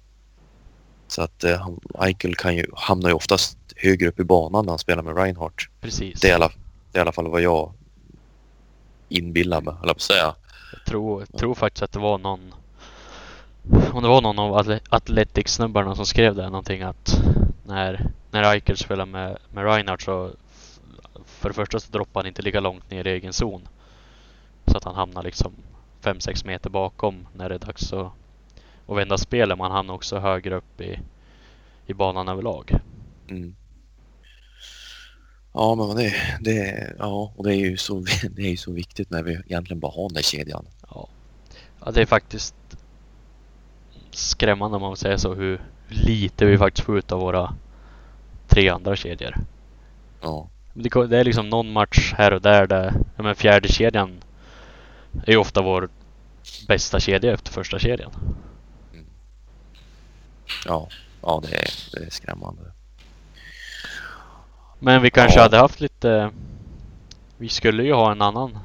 [1.11, 1.69] Så att eh,
[2.01, 5.69] Eichel kan ju, hamnar ju oftast högre upp i banan när han spelar med Reinhardt.
[5.81, 6.21] Precis.
[6.21, 6.49] Det är i alla,
[6.93, 7.73] det är i alla fall vad jag
[9.09, 10.35] inbillar mig, höll jag på att säga.
[10.73, 12.55] Jag tror, jag tror faktiskt att det var någon
[13.93, 17.23] Om det var någon av Athletic-snubbarna som skrev det någonting att
[17.65, 20.31] när, när Eichel spelar med, med Reinhardt så
[21.27, 23.69] för det första så droppar han inte lika långt ner i egen zon.
[24.67, 25.53] Så att han hamnar liksom
[26.03, 28.13] 5-6 meter bakom när det är dags att,
[28.91, 29.59] att vända spelet.
[29.59, 31.01] Men han hamnar också högre upp i,
[31.87, 32.73] i banan överlag.
[33.29, 33.55] Mm.
[35.53, 37.95] Ja, men det, det, ja, och det är ju så,
[38.31, 40.67] det är ju så viktigt när vi egentligen bara har den där kedjan.
[40.91, 41.09] Ja.
[41.85, 42.55] ja, det är faktiskt
[44.11, 47.55] skrämmande om man säga så hur lite vi faktiskt får ut av våra
[48.49, 49.35] tre andra kedjor.
[50.21, 54.23] Ja, Det är liksom någon match här och där där ja, men fjärde kedjan
[55.27, 55.89] är ju ofta vår
[56.69, 58.13] bästa kedja efter första kedjan.
[60.67, 60.89] Ja,
[61.23, 62.63] ja det, är, det är skrämmande.
[64.79, 65.43] Men vi kanske Ja.
[65.43, 66.31] hade haft lite...
[67.39, 68.59] Vi skulle ju ha en annan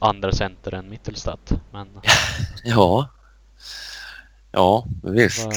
[0.00, 1.52] andra center än Mittelstadt.
[1.72, 1.88] Men
[2.64, 3.08] Ja,
[4.52, 5.48] ja visst.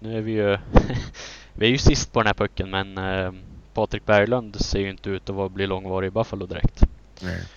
[0.00, 0.58] nu är vi ju...
[1.54, 3.32] vi är ju sist på den här pucken men eh,
[3.74, 6.82] Patrik Berglund ser ju inte ut att bli långvarig i Buffalo direkt.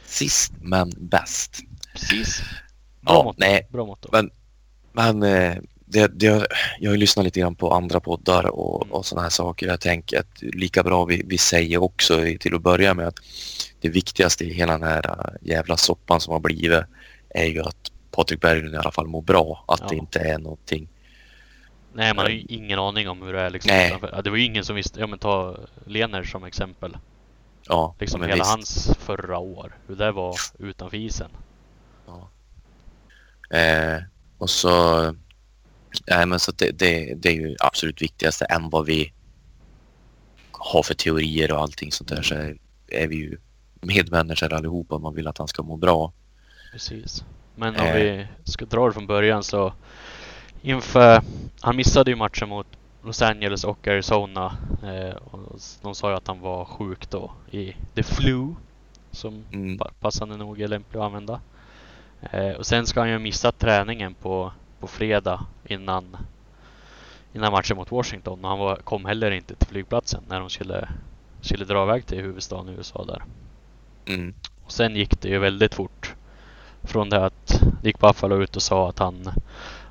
[0.05, 1.59] Sist men bäst.
[1.93, 2.41] Precis.
[3.01, 3.37] Bra Ja, motto.
[3.39, 4.09] nej, Bra motto.
[4.11, 4.31] Men-
[4.91, 5.57] Men eh,
[5.95, 6.47] det, det,
[6.79, 9.67] jag har ju lyssnat lite grann på andra poddar och, och sådana här saker.
[9.67, 13.19] Jag tänker att lika bra vi, vi säger också till att börja med att
[13.81, 16.83] det viktigaste i hela den här äh, jävla soppan som har blivit
[17.29, 19.65] är ju att Patrik Berglund i alla fall mår bra.
[19.67, 19.87] Att Ja.
[19.89, 20.87] det inte är någonting.
[21.93, 23.69] Nej, man har ju ingen aning om hur det är liksom.
[23.71, 23.97] Nej.
[24.11, 24.99] Ja, det var ju ingen som visste.
[24.99, 26.97] Ja men ta Lener som exempel.
[27.67, 28.49] Ja, Liksom hela visst.
[28.49, 29.77] hans förra år.
[29.87, 31.29] Hur det var utanför isen.
[33.49, 34.01] Eh,
[34.37, 34.69] Och så...
[36.07, 39.13] Nej, men så det, det, det är ju absolut viktigaste än vad vi
[40.51, 43.37] har för teorier och allting sånt där så är, är vi ju
[43.81, 44.97] medmänniskor allihopa.
[44.97, 46.13] Man vill att han ska må bra.
[46.71, 47.23] Precis.
[47.55, 47.95] Men om Eh.
[47.95, 49.73] vi ska dra det från början så
[50.61, 51.21] inför,
[51.61, 52.67] han missade ju matchen mot
[53.03, 54.57] Los Angeles och Arizona.
[54.83, 58.55] Eh, och de sa ju att han var sjuk då i the flu.
[59.11, 59.77] Som Mm.
[59.77, 61.41] pa- passande nog är lämplig att använda.
[62.31, 64.51] Eh, och sen ska han ju ha missat träningen på,
[64.85, 66.17] på fredag innan,
[67.33, 68.43] innan matchen mot Washington.
[68.43, 70.89] Och han var, kom heller inte till flygplatsen när de skulle,
[71.41, 73.23] skulle dra iväg till huvudstaden i USA där.
[74.13, 74.33] Mm.
[74.65, 76.13] Och sen gick det ju väldigt fort.
[76.83, 79.29] Från det att gick Buffalo ut och sa att han,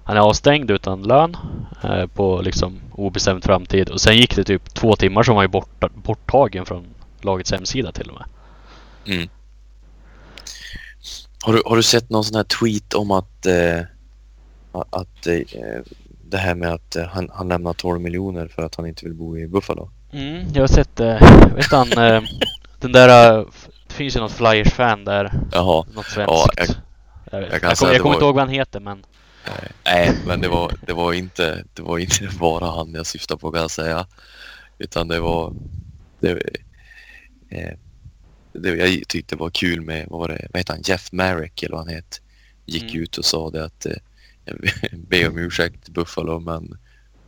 [0.05, 1.37] han är avstängd utan lön
[1.85, 3.89] eh, på liksom obestämd framtid.
[3.89, 6.87] Och sen gick det typ två timmar som var borta, borttagen från
[7.21, 8.27] lagets hemsida till och med.
[9.17, 9.29] Mm.
[11.43, 13.81] Har, du, har du sett någon sån här tweet om att, eh,
[14.91, 15.41] att eh,
[16.25, 19.15] det här med att eh, han, han lämnar 12 miljoner för att han inte vill
[19.15, 19.91] bo i Buffalo?
[20.13, 21.91] Mm, jag har sett, eh, vet han,
[22.81, 23.37] den där,
[23.89, 25.87] det finns ju något Flyers-fan där, Jaha.
[25.95, 26.33] något svenskt.
[26.33, 26.69] Ja, jag-
[27.31, 29.05] jag, jag jag, kommer, det var- inte ihåg vad han heter men
[29.47, 33.41] Nej, Nej, men det var, det var inte det var inte bara han jag syftade
[33.41, 34.07] på kan jag säga.
[34.79, 35.53] Utan det var...
[36.21, 36.31] Det,
[37.51, 37.73] eh,
[38.53, 41.77] det jag tyckte var kul med, vad var det, vad heter han, Jeff Marek eller
[41.77, 42.19] vad han heter.
[42.67, 43.03] Gick Mm.
[43.03, 43.87] ut och sa det att
[44.93, 46.79] ber om ursäkt Buffalo men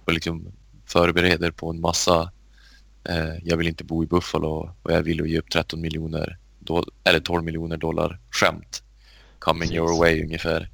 [0.05, 0.53] och liksom
[0.87, 2.31] förbereder på en massa
[3.09, 6.39] eh, jag vill inte bo i Buffalo och jag vill ge upp 13 miljoner
[7.05, 8.83] eller 12 miljoner dollar skämt.
[9.39, 9.77] Coming Precis.
[9.77, 10.69] your way ungefär.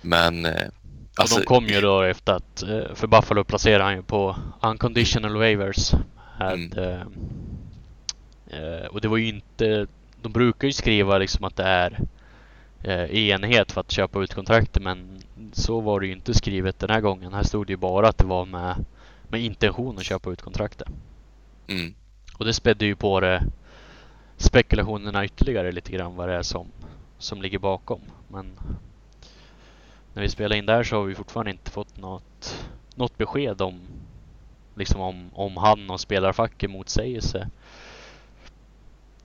[0.00, 0.68] Men eh,
[1.18, 5.36] Och de kom ju då efter att, eh, för Buffalo placerade han ju på unconditional
[5.36, 5.92] waivers.
[6.38, 7.00] Med, eh,
[8.46, 9.86] eh, och det var ju inte,
[10.22, 12.00] de brukar ju skriva liksom att det är
[12.84, 16.90] eh, enhet för att köpa ut kontraktet men så var det ju inte skrivet den
[16.90, 17.34] här gången.
[17.34, 18.84] Här stod det ju bara att det var med,
[19.28, 20.88] med intention att köpa ut kontraktet.
[21.68, 21.94] Mm,
[22.38, 23.44] Och det spädde ju på det
[24.36, 26.68] spekulationerna ytterligare lite grann vad det är som,
[27.18, 28.00] som ligger bakom.
[28.28, 28.58] Men
[30.14, 33.80] när vi spelar in där så har vi fortfarande inte fått något, något besked om
[34.74, 37.46] liksom om, om han och spelarfacket motsäger sig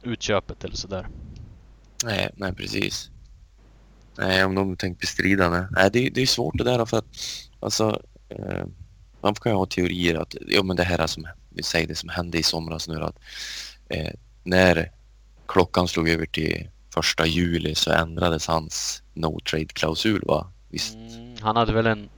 [0.04, 1.08] utköpet eller sådär.
[2.04, 3.12] nej, nej, precis.
[4.18, 5.68] Nej, om de tänkt bestrida det.
[5.72, 7.06] Nej, det, det är svårt det där för att
[7.60, 8.66] alltså, eh,
[9.22, 11.96] man kan ju ha teorier att ja, men det här är som, vi säger det
[11.96, 13.16] som hände i somras nu att
[13.90, 14.12] eh,
[14.44, 14.92] när
[15.48, 20.52] klockan slog över till första juli så ändrades hans no trade klausul va?
[20.70, 22.10] Visst, Mm, han hade väl en,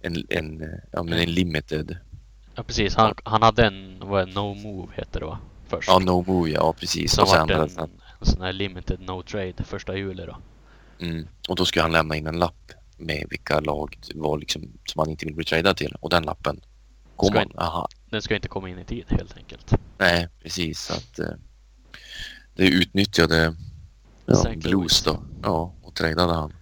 [0.00, 1.96] en, en, ja, men en limited,
[2.54, 5.38] ja precis, han, han hade en, vad är no move heter det va?
[5.68, 5.88] Först.
[5.88, 7.12] ja no move ja precis.
[7.12, 7.90] Som och sen en, en
[8.22, 10.36] sån här limited no trade första juli då.
[10.98, 11.28] Mm.
[11.48, 15.10] Och då ska han lämna in en lapp med vilka lag var liksom, som han
[15.10, 15.96] inte vill bli tradad till.
[16.00, 16.60] Och den lappen
[17.16, 17.46] kom Ska.
[17.56, 17.88] Aha.
[18.10, 19.74] Den ska inte komma in i tid helt enkelt.
[19.98, 20.90] Nej, precis.
[20.90, 21.34] Att, eh,
[22.56, 23.54] det utnyttjade
[24.26, 24.54] ja.
[24.56, 25.22] Blues då.
[25.42, 26.52] Ja, och tradade han.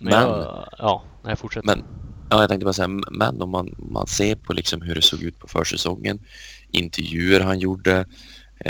[0.00, 1.64] Men, Men, jag, ja, nej fortsätt.
[1.64, 1.84] men
[2.30, 5.22] ja, jag tänkte bara säga, men om man, man ser på liksom hur det såg
[5.22, 6.20] ut på försäsongen,
[6.70, 8.06] intervjuer han gjorde,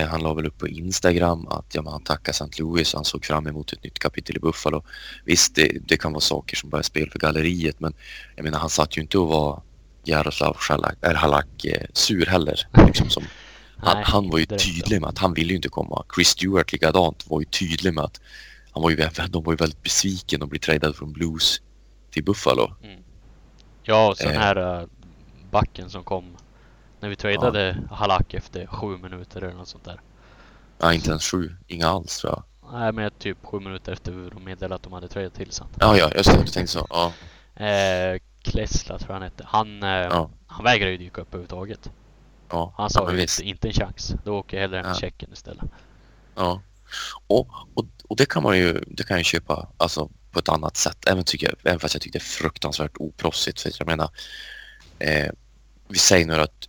[0.01, 2.63] han la väl upp på Instagram att ja, han tackar St.
[2.63, 4.85] Louis och han såg fram emot ett nytt kapitel i Buffalo.
[5.25, 7.95] Visst, det, det kan vara saker som bara är spel för galleriet, men
[8.37, 9.63] jag menar han satt ju inte och var
[10.05, 10.57] Jaroslav
[11.01, 12.69] Halak, eh, sur heller.
[12.87, 13.23] Liksom som,
[13.77, 16.05] han, Nej, han var ju tydlig med att han ville ju inte komma.
[16.15, 18.21] Chris Stewart likadant var ju tydlig med att
[18.71, 18.97] han var ju,
[19.29, 21.61] de var ju väldigt besviken att bli tradad från Blues
[22.11, 22.75] till Buffalo.
[23.83, 24.41] Ja, och så den Eh.
[24.41, 24.89] här
[25.51, 26.37] backen som kom
[27.03, 30.01] när vi tradade Halak efter sju minuter eller något sånt där.
[30.79, 31.57] Ja, inte ens sju.
[31.67, 32.43] Inga alls tror jag.
[32.73, 35.67] Nej, men typ sju minuter efter de meddelade att de hade tradat till sen.
[35.81, 36.43] Ja, ja, just det.
[36.45, 36.87] Du tänkte så.
[36.91, 37.13] Ja,
[37.57, 39.45] Eh, Klesla tror jag han hette.
[39.49, 41.91] Han, eh, ja, han vägrade ju dyka upp överhuvudtaget.
[42.51, 42.75] ja.
[42.77, 44.15] Han ja, sa men ju inte, inte en chans.
[44.25, 44.93] Då åker jag hellre hem Ja.
[44.95, 45.65] till Tjeckien istället.
[46.35, 46.61] Ja.
[47.27, 50.77] Och, och, och det kan man ju, det kan jag köpa alltså, på ett annat
[50.77, 51.09] sätt.
[51.09, 53.61] Även, tycker jag, även fast jag tycker det är fruktansvärt oproffsigt.
[53.61, 54.11] För jag menar,
[54.99, 55.31] eh,
[55.89, 56.69] vi säger nu att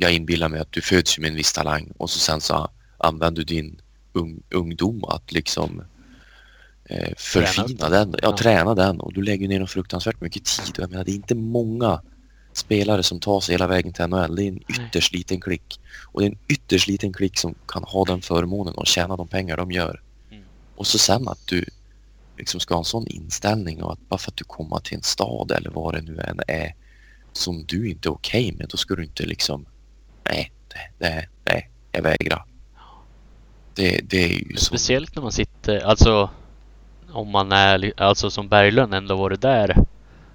[0.00, 3.44] jag inbillar mig att du föds med en viss talang och så sen så använder
[3.44, 3.80] du din
[4.12, 5.82] ung, ungdom att liksom
[6.84, 8.14] eh, förfina upp den.
[8.22, 10.74] Ja, träna den och du lägger ner fruktansvärt mycket tid.
[10.78, 12.02] Jag menar, det är inte många
[12.52, 14.36] spelare som tar sig hela vägen till NHL.
[14.36, 15.80] Det är en ytterst liten klick.
[16.04, 19.28] Och det är en ytterst liten klick som kan ha den förmånen och tjäna de
[19.28, 20.02] pengar de gör.
[20.30, 20.44] Mm.
[20.76, 21.64] Och så sen att du
[22.38, 25.02] liksom ska ha en sån inställning och att bara för att du kommer till en
[25.02, 26.74] stad eller vad det nu än är
[27.32, 29.66] som du inte är okej med, då ska du inte liksom
[30.24, 30.52] nej,
[30.98, 32.44] nej, nej, jag vägrar.
[33.74, 34.64] Det, det är ju så.
[34.64, 36.30] Speciellt när man sitter, alltså
[37.12, 39.76] om man är, alltså som Berglund ändå varit där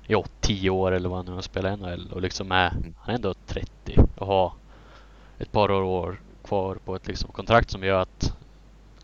[0.07, 3.09] i 10 år eller vad han nu har spelat i NHL och liksom är, han
[3.09, 3.69] är ändå 30
[4.15, 4.53] och har
[5.39, 8.33] ett par år kvar på ett liksom kontrakt som gör att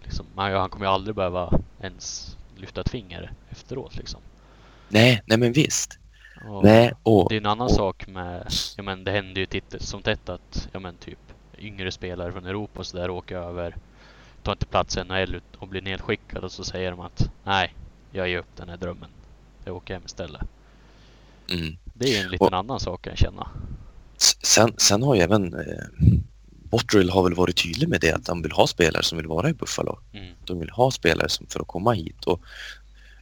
[0.03, 4.19] liksom, han, han kommer ju aldrig behöva ens lyfta ett finger efteråt liksom.
[4.89, 5.99] Nej, nej men visst.
[6.47, 9.45] Och Nej, och, det är en annan och- sak med, ja men det händer ju
[9.45, 11.19] titt som tätt att, ja men typ
[11.57, 13.75] yngre spelare från Europa och sådär åker över,
[14.43, 17.75] tar inte plats i NHL och blir nedskickad och så säger de att nej,
[18.11, 19.09] jag ger upp den här drömmen.
[19.65, 20.41] Jag åker hem istället.
[21.51, 21.77] mm.
[21.93, 23.47] Det är ju en liten annan sak kan jag känna.
[24.43, 25.85] Sen, sen har ju även eh,
[26.69, 29.49] Botterill har väl varit tydlig med det att han vill ha spelare som vill vara
[29.49, 29.99] i Buffalo.
[30.13, 30.33] Mm.
[30.45, 32.25] De vill ha spelare som för att komma hit.
[32.25, 32.41] Och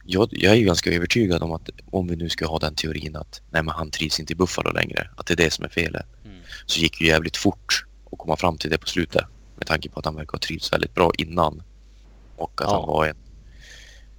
[0.04, 3.16] jag, jag är ju ganska övertygad om att om vi nu ska ha den teorin
[3.16, 5.68] att nej, men han trivs inte i Buffalo längre, att det är det som är
[5.68, 6.36] felet, Mm.
[6.66, 9.24] så gick ju jävligt fort att komma fram till det på slutet.
[9.56, 11.62] Med tanke på att han verkar ha trivts väldigt bra innan.
[12.36, 12.76] Och att Ja.
[12.80, 13.16] han var en,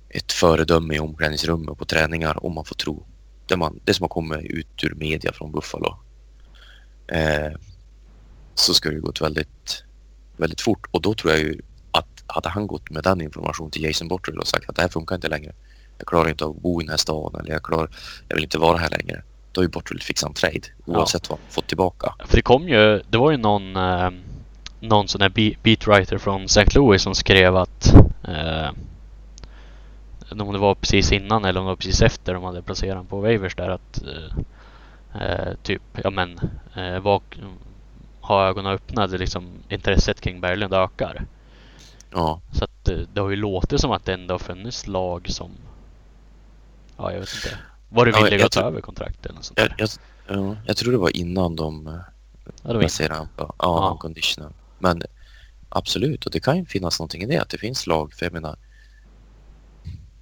[0.10, 3.06] ett föredöme i omklädningsrummet och på träningar om man får tro.
[3.48, 5.98] Det, man, det som har kommit ut ur media från Buffalo.
[7.08, 7.52] Eh,
[8.56, 9.84] så ska det gått väldigt,
[10.38, 10.88] väldigt fort.
[10.92, 14.40] Och då tror jag ju att hade han gått med den informationen till Jason Botterill
[14.40, 15.54] och sagt att det här funkar inte längre.
[16.02, 17.90] Jag klarar inte av att bo i den här staden eller jag, klarar,
[18.28, 19.22] jag vill inte vara här längre.
[19.52, 22.14] Då har ju Botterill fixat en trade oavsett vad han fått tillbaka.
[22.26, 24.10] För det kom ju, det var ju någon, eh,
[24.80, 26.66] någon sån här be- beatwriter från St.
[26.76, 27.94] Louis som skrev att
[28.28, 28.70] eh,
[30.32, 33.08] om det var precis innan eller om det var precis efter de hade placerat honom
[33.08, 36.40] på waivers där att eh, eh, typ, ja men
[36.76, 37.22] eh, vad,
[38.22, 41.26] ha ögonen öppna, det liksom intresset kring Berglund ökar.
[42.12, 45.30] Ja, Så att eh, det har ju låtit som att det ändå har funnits lag
[45.30, 45.52] som,
[47.02, 47.58] ja jag vet inte,
[47.90, 49.76] var det Ja, villiga jag att ta över kontrakt eller något sånt jag, där.
[49.78, 49.90] jag,
[50.28, 51.94] ja, jag tror det var innan de eh,
[52.64, 53.90] Ja, det placerade honom på ja, Ja.
[53.92, 54.54] unconditional.
[54.80, 55.02] Men
[55.70, 58.14] absolut, och det kan ju finnas någonting i det att det finns lag.
[58.14, 58.58] För jag menar,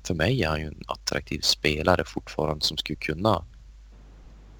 [0.03, 3.45] för mig är han ju en attraktiv spelare fortfarande som skulle kunna.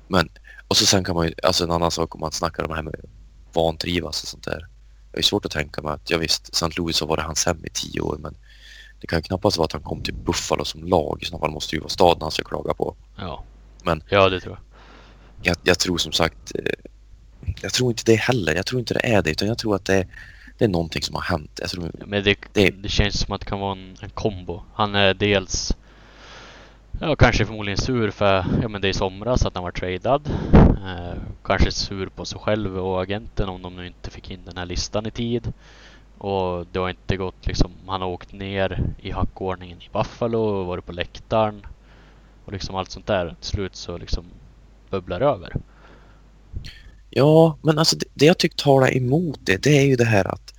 [0.07, 0.29] Men,
[0.67, 2.75] och så sen kan man ju, alltså en annan sak om man snackar om det
[2.75, 2.95] här med
[3.53, 4.67] vantrivas och sånt där.
[5.11, 6.69] Jag är svårt att tänka mig att, ja visst, St.
[6.77, 8.35] Louis så var det hans hem i tio år men
[8.99, 11.19] det kan ju knappast vara att han kom till Buffalo som lag.
[11.21, 12.95] I så fall måste ju vara staden han ska klaga på.
[13.15, 13.43] Ja.
[13.83, 14.57] Men- ja, det tror
[15.41, 15.51] jag.
[15.51, 16.61] jag, jag tror som sagt, eh,
[17.61, 18.55] jag tror inte det heller.
[18.55, 20.07] Jag tror inte det är det utan jag tror att det är,
[20.57, 21.59] det är någonting som har hänt.
[21.61, 22.89] Jag tror, Men det, Det- det...
[22.89, 24.61] känns som att det kan vara en, en kombo.
[24.73, 25.75] Han är dels
[27.01, 30.29] Ja, kanske förmodligen sur för ja, men det är i somras att han var tradad.
[30.53, 34.57] Eh, kanske sur på sig själv och agenten om de nu inte fick in den
[34.57, 35.53] här listan i tid.
[36.19, 37.71] Och det har inte gått liksom.
[37.87, 41.65] Han har åkt ner i hackordningen i Buffalo och varit på läktaren.
[42.45, 43.35] Och liksom allt sånt där.
[43.39, 44.25] Till slut så liksom
[44.89, 45.55] bubblar över.
[47.09, 50.27] ja, men alltså det, det jag tycker talar emot det, det är ju det här
[50.33, 50.53] att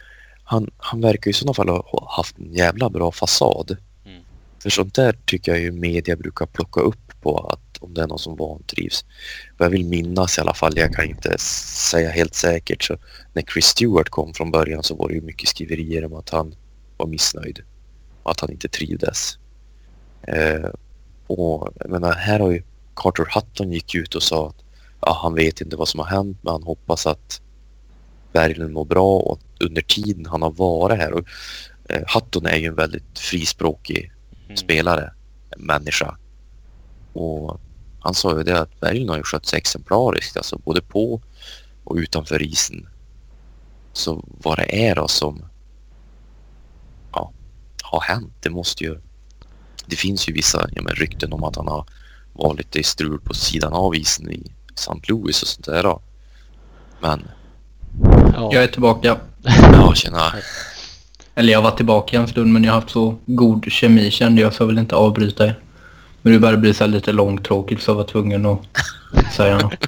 [0.44, 3.76] han, han verkar ju i sådana fall ha haft en jävla bra fasad.
[4.06, 4.22] Mm.
[4.62, 8.06] För sånt där tycker jag ju media brukar plocka upp på att om det är
[8.06, 9.04] någon som vantrivs.
[9.56, 12.96] Vad jag vill minnas i alla fall, jag kan inte säga helt säkert, så
[13.32, 16.54] när Chris Stewart kom från början så var det ju mycket skriverier om att han
[16.96, 17.62] var missnöjd
[18.22, 19.38] och att han inte trivdes.
[20.22, 20.70] Eh,
[21.26, 22.62] och jag menar, här har ju
[22.94, 24.64] Carter Hutton gick ut och sa att
[25.00, 27.40] ja, han vet inte vad som har hänt men han hoppas att
[28.32, 31.24] Berglund mår bra och under tiden han har varit här och
[31.88, 34.12] eh, Hutton är ju en väldigt frispråkig
[34.50, 34.56] Mm.
[34.56, 35.12] spelare,
[35.56, 36.16] människa.
[37.12, 37.60] Och
[38.00, 41.20] han sa ju det att Berglund har ju skött sig exemplariskt, alltså både på
[41.84, 42.88] och utanför isen.
[43.92, 45.44] Så vad det är då som
[47.12, 47.32] ja,
[47.82, 49.00] har hänt, det måste ju...
[49.86, 51.86] Det finns ju vissa ja, men rykten om att han har
[52.32, 55.00] varit lite i strul på sidan av isen i St.
[55.08, 56.02] Louis och sånt där då.
[57.00, 57.28] Men,
[58.34, 58.50] Ja.
[58.52, 59.16] Jag är tillbaka.
[59.72, 60.32] ja tjena.
[61.34, 64.54] Eller jag var tillbaka en stund men jag har haft så god kemi kände jag
[64.54, 65.58] så jag vill inte avbryta er.
[66.22, 68.60] Men det började bli så här lite långtråkigt så jag var tvungen att
[69.36, 69.86] säga något.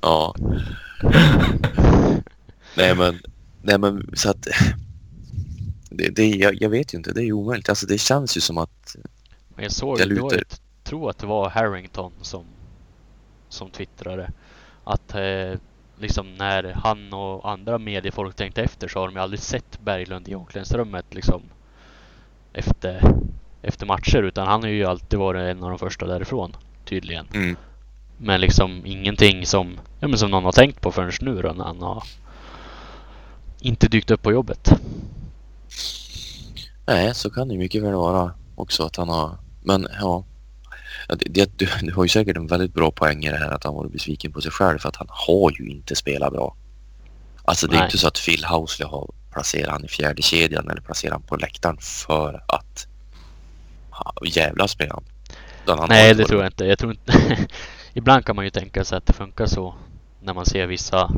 [0.00, 0.34] Ja.
[2.76, 3.18] nej men,
[3.62, 4.46] nej men så att
[5.90, 7.68] det, det, jag, jag vet ju inte, det är ju omöjligt.
[7.68, 8.96] Alltså det känns ju som att
[9.54, 12.44] Men jag såg, Jag lutar- jag tror att det var Harrington som,
[13.48, 14.30] som twittrade
[14.84, 15.58] att eh,
[15.98, 20.28] liksom när han och andra mediefolk tänkte efter så har de ju aldrig sett Berglund
[20.28, 21.42] i omklädningsrummet liksom
[22.52, 23.14] efter,
[23.62, 27.26] efter matcher utan han har ju alltid varit en av de första därifrån tydligen.
[27.34, 27.56] mm,
[28.18, 31.64] Men liksom ingenting som, ja, men som någon har tänkt på förrän nu då när
[31.64, 32.02] han har
[33.60, 34.72] inte dykt upp på jobbet.
[36.86, 40.24] nej så kan det ju mycket väl vara också att han har, men ja.
[41.08, 43.74] Det, du, du har ju säkert en väldigt bra poäng i det här att han
[43.74, 46.56] varit besviken på sig själv för att han har ju inte spelat bra.
[47.44, 47.86] Alltså det är Nej.
[47.86, 51.36] inte så att Phil Housley har placerat han i fjärde kedjan eller placerat han på
[51.36, 52.86] läktaren för att
[54.26, 55.04] jävlas med han.
[55.88, 56.64] Nej, det tror jag inte.
[56.64, 57.12] Jag tror inte...
[57.94, 59.74] Ibland kan man ju tänka sig att det funkar så
[60.22, 61.10] när man ser vissa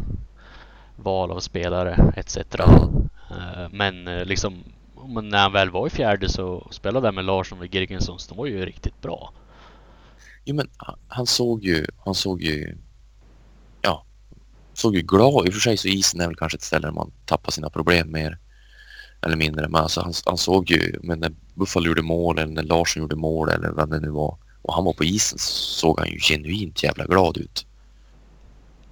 [0.97, 2.37] val av spelare etc.
[2.37, 4.65] Eh, Men eh, liksom
[5.23, 8.47] när han väl var i fjärde så spelade han med Larsson och Girgensson som var
[8.47, 9.33] ju riktigt bra.
[10.45, 12.79] Jo men han- han såg ju, han såg ju,
[13.83, 14.05] ja,
[14.75, 15.47] såg ju glad.
[15.47, 17.71] I och för sig så isen är väl kanske ett ställe där man tappar sina
[17.71, 18.39] problem mer
[19.23, 19.69] eller mindre.
[19.69, 23.49] Men alltså han, han såg ju, men Buffalo gjorde mål eller när Larsson gjorde mål
[23.49, 25.49] eller vad det nu var och han var på isen så
[25.79, 27.67] såg han ju genuint jävla glad ut.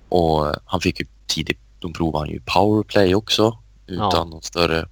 [0.08, 4.24] Och han fick ju tidigt, de provade han ju powerplay också utan Ja.
[4.24, 4.88] någon större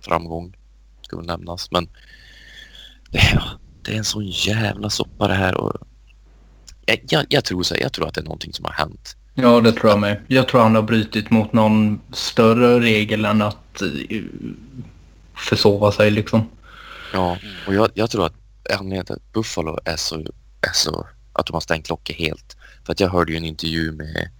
[0.00, 0.56] framgång
[1.02, 1.70] ska väl nämnas.
[1.70, 1.88] Men
[3.10, 5.72] det, är- det är en sån jävla soppa det här och
[6.86, 9.16] jag, jag, jag, tror så, här, jag tror att det är någonting som har hänt.
[9.34, 10.22] Ja, det tror jag med.
[10.26, 14.22] Jag tror han har brutit mot någon större regel än att eh,
[15.34, 16.48] försova sig liksom.
[17.12, 18.34] Ja, och jag, jag tror att
[18.70, 20.16] anledningen till att Buffalo är så,
[20.60, 22.56] är så att de har stängt locket helt.
[22.84, 24.30] För att jag hörde ju en intervju med,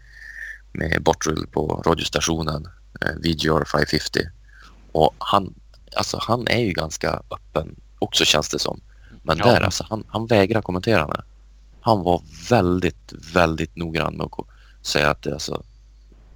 [0.73, 2.69] med Bottrill på radiostationen,
[3.01, 4.21] eh, VGR 550.
[4.93, 5.55] Och han,
[5.97, 8.81] alltså han är ju ganska öppen också känns det som.
[9.23, 9.45] Men Ja.
[9.45, 11.23] där alltså, han, han vägrar kommentera det.
[11.81, 14.47] Han var väldigt, väldigt noggrann med att
[14.87, 15.65] säga att det, alltså,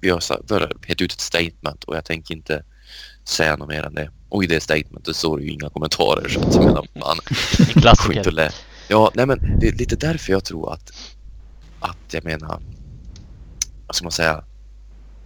[0.01, 0.21] vi har
[0.87, 2.63] gett ut ett statement och jag tänker inte
[3.23, 4.11] säga något mer än det.
[4.31, 7.17] Och i det statementet står det ju inga kommentarer så att menar, fan,
[7.75, 8.49] En skit och lä.
[8.87, 10.91] Ja, nej men det är lite därför jag tror att,
[11.79, 12.61] att jag menar,
[13.87, 14.43] vad ska man säga,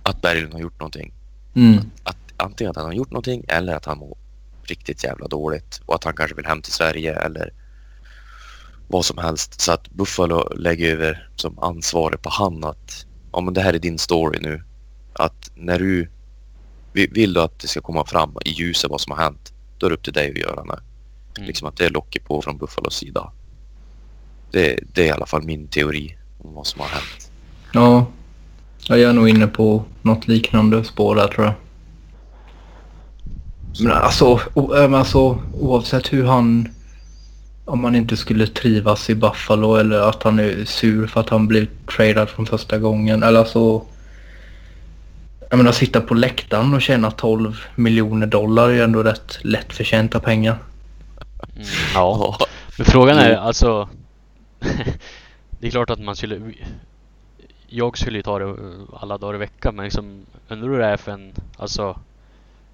[0.04, 1.14] att Berglund har gjort någonting.
[1.56, 1.78] Mm.
[2.04, 4.18] Att antingen att han har gjort någonting eller att han mår
[4.64, 7.54] riktigt jävla dåligt och att han kanske vill hem till Sverige eller
[8.88, 9.62] vad som helst.
[9.62, 13.80] Så att Buffalo lägger över som ansvarig på han att ja men det här är
[13.80, 14.64] din story nu.
[15.14, 16.10] Att när du
[16.96, 19.90] vill du att det ska komma fram i ljuset vad som har hänt, då är
[19.90, 20.80] det upp till dig att göra det.
[21.38, 21.48] Mm.
[21.48, 23.32] Liksom att det är locket på från Buffalos sida.
[24.52, 27.32] Det, det är i alla fall min teori om vad som har hänt.
[27.74, 28.06] Ja.
[28.88, 31.54] ja, jag är nog inne på något liknande spår där tror jag.
[33.80, 36.70] Men alltså, o, äh, men alltså oavsett hur han...
[37.66, 41.48] Om han inte skulle trivas i Buffalo eller att han är sur för att han
[41.48, 43.24] blev tradad från första gången.
[43.24, 43.86] Eller alltså...
[45.50, 50.20] Jag menar sitta på läktaren och tjäna 12 miljoner dollar är ju ändå rätt lättförtjänta
[50.20, 50.58] pengar.
[51.56, 52.38] Mm, ja.
[52.78, 53.90] Men frågan är alltså...
[55.60, 56.54] det är klart att man skulle...
[57.68, 58.56] Jag skulle ju ta det
[59.00, 61.34] alla dagar i veckan men liksom undrar hur det är för en...
[61.58, 62.00] Alltså...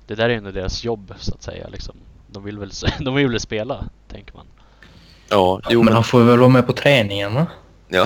[0.08, 1.96] Det där är ju ändå deras jobb så att säga liksom.
[2.28, 4.46] De vill väl, de vill väl spela, tänker man.
[5.30, 7.48] ja jo men men han får väl vara med på träningarna?
[7.88, 8.06] Ja.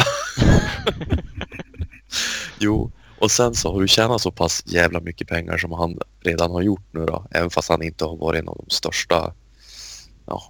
[2.59, 2.91] jo,
[3.25, 6.61] och sen så har du tjänat så pass jävla mycket pengar som han redan har
[6.61, 7.25] gjort nu då.
[7.31, 9.33] Även fast han inte har varit en av de största
[10.25, 10.43] ja,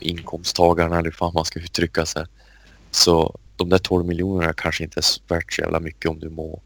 [0.00, 2.26] inkomsttagarna eller hur man ska uttrycka sig.
[2.90, 6.60] Så de där 12 miljonerna kanske inte är värt så jävla mycket om du mår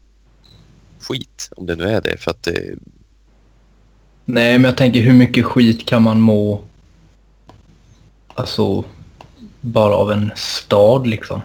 [0.99, 1.49] skit.
[1.55, 2.17] Om det nu är det.
[2.17, 2.75] För att det,
[4.25, 6.61] Nej, men jag tänker hur mycket skit kan man må...
[8.27, 8.83] Alltså...
[9.61, 11.41] Bara av en stad liksom.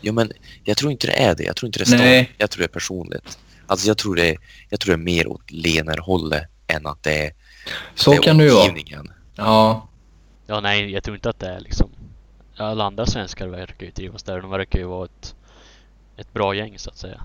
[0.00, 0.32] ja men
[0.64, 1.44] jag tror inte det är det.
[1.44, 2.24] Jag tror inte det är Nej.
[2.24, 2.34] stad.
[2.38, 3.38] Jag tror det är personligt.
[3.66, 4.38] Alltså jag tror det är,
[4.68, 7.32] jag tror det är mer åt Lener-hållet än att det är,
[7.94, 9.12] Så det är kan det omgivningen.
[9.34, 9.88] Ja.
[10.46, 11.90] Ja, nej, jag tror inte att det är liksom...
[12.56, 14.40] Alla andra svenskar verkar ju trivas där.
[14.40, 15.34] De verkar ju vara ett,
[16.16, 17.22] ett bra gäng så att säga.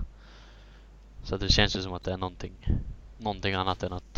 [1.22, 2.52] Så att det känns ju som att det är någonting,
[3.18, 4.14] någonting annat än att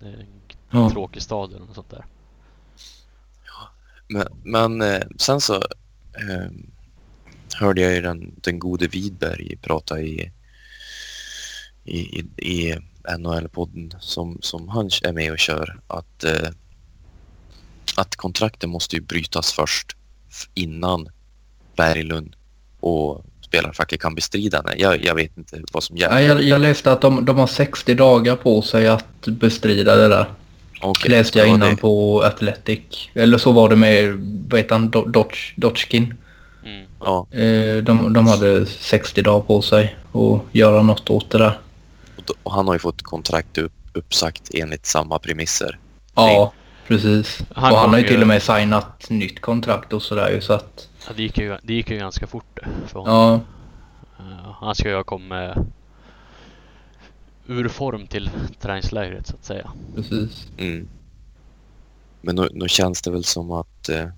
[0.00, 0.26] det är en
[0.70, 0.90] ja.
[0.90, 2.04] tråkig stad eller något sånt där.
[4.08, 6.50] Men, men eh, sen så eh,
[7.54, 10.30] hörde jag ju den, den gode Widberg prata i,
[11.84, 12.74] i, i, i
[13.18, 16.48] NHL-podden som, som han är med och kör att, eh,
[17.96, 19.96] att kontrakten måste ju brytas först
[20.54, 21.08] innan
[21.76, 22.36] Berglund
[22.80, 24.74] och spelarfacket kan bestrida det.
[24.76, 26.34] Jag, jag vet inte vad som Ja, gäller.
[26.34, 30.26] jag, jag läste att de, de har 60 dagar på sig att bestrida det där.
[30.82, 32.80] Okej, läste jag ja, innan det- på Athletic.
[33.14, 34.12] Eller så var det med,
[34.50, 36.14] vad heter han, Do- Dodge, Dodgkin.
[36.64, 36.86] Mm.
[37.00, 41.58] Ja, Eh, de, de hade 60 dagar på sig att göra något åt det där.
[42.42, 45.78] och, han har ju fått kontrakt upp, uppsagt enligt samma premisser.
[46.14, 46.52] Ja,
[46.86, 47.38] precis.
[47.54, 50.52] Han och han har ju till och med signat nytt kontrakt och sådär ju så
[50.52, 50.88] att...
[51.06, 53.14] Ja, det, gick ju, det gick ju ganska fort för honom.
[53.14, 53.40] Ja,
[54.20, 55.50] Eh, han ska ju ha kommit
[57.46, 58.30] ur form till
[58.60, 59.70] träningslägret så att säga.
[59.94, 60.46] precis.
[60.58, 60.88] Mm.
[62.20, 64.08] Men nu, nu känns det väl som att eh,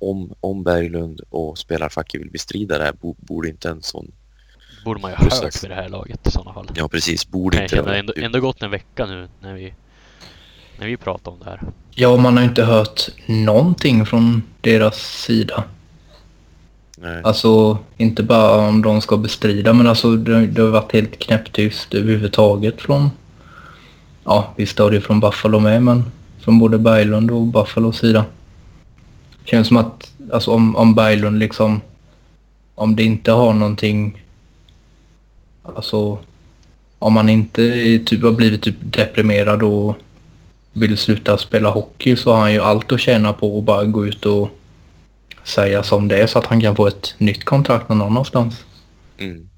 [0.00, 4.12] om, om Berglund och spelarfacket vill bestrida det här bo, borde inte en sån...
[4.84, 6.68] borde man ju ha hört vid det här laget i sådana fall.
[6.74, 9.74] Ja precis, borde Nej, inte det vara- ändå, ändå gått en vecka nu när vi,
[10.78, 11.60] när vi pratade om det här.
[11.90, 15.64] Ja, man har inte hört någonting från deras sida.
[16.98, 17.20] Nej.
[17.24, 21.94] Alltså, inte bara om de ska bestrida, men alltså det, det har varit helt knäpptyst
[21.94, 23.10] överhuvudtaget från...
[24.24, 26.04] Ja, visst har det från Buffalo med, men
[26.40, 28.24] från både Berglund och Buffalos sida.
[29.44, 31.80] Känns som att, alltså om, om Berglund liksom...
[32.74, 34.22] Om det inte har någonting...
[35.62, 36.18] Alltså...
[36.98, 39.96] Om man inte är typ, har blivit typ deprimerad och
[40.72, 44.06] vill sluta spela hockey så har han ju allt att tjäna på att bara gå
[44.06, 44.48] ut och
[45.44, 48.64] säga som det är så att han kan få ett nytt kontrakt någon annanstans.
[49.18, 49.48] Mm.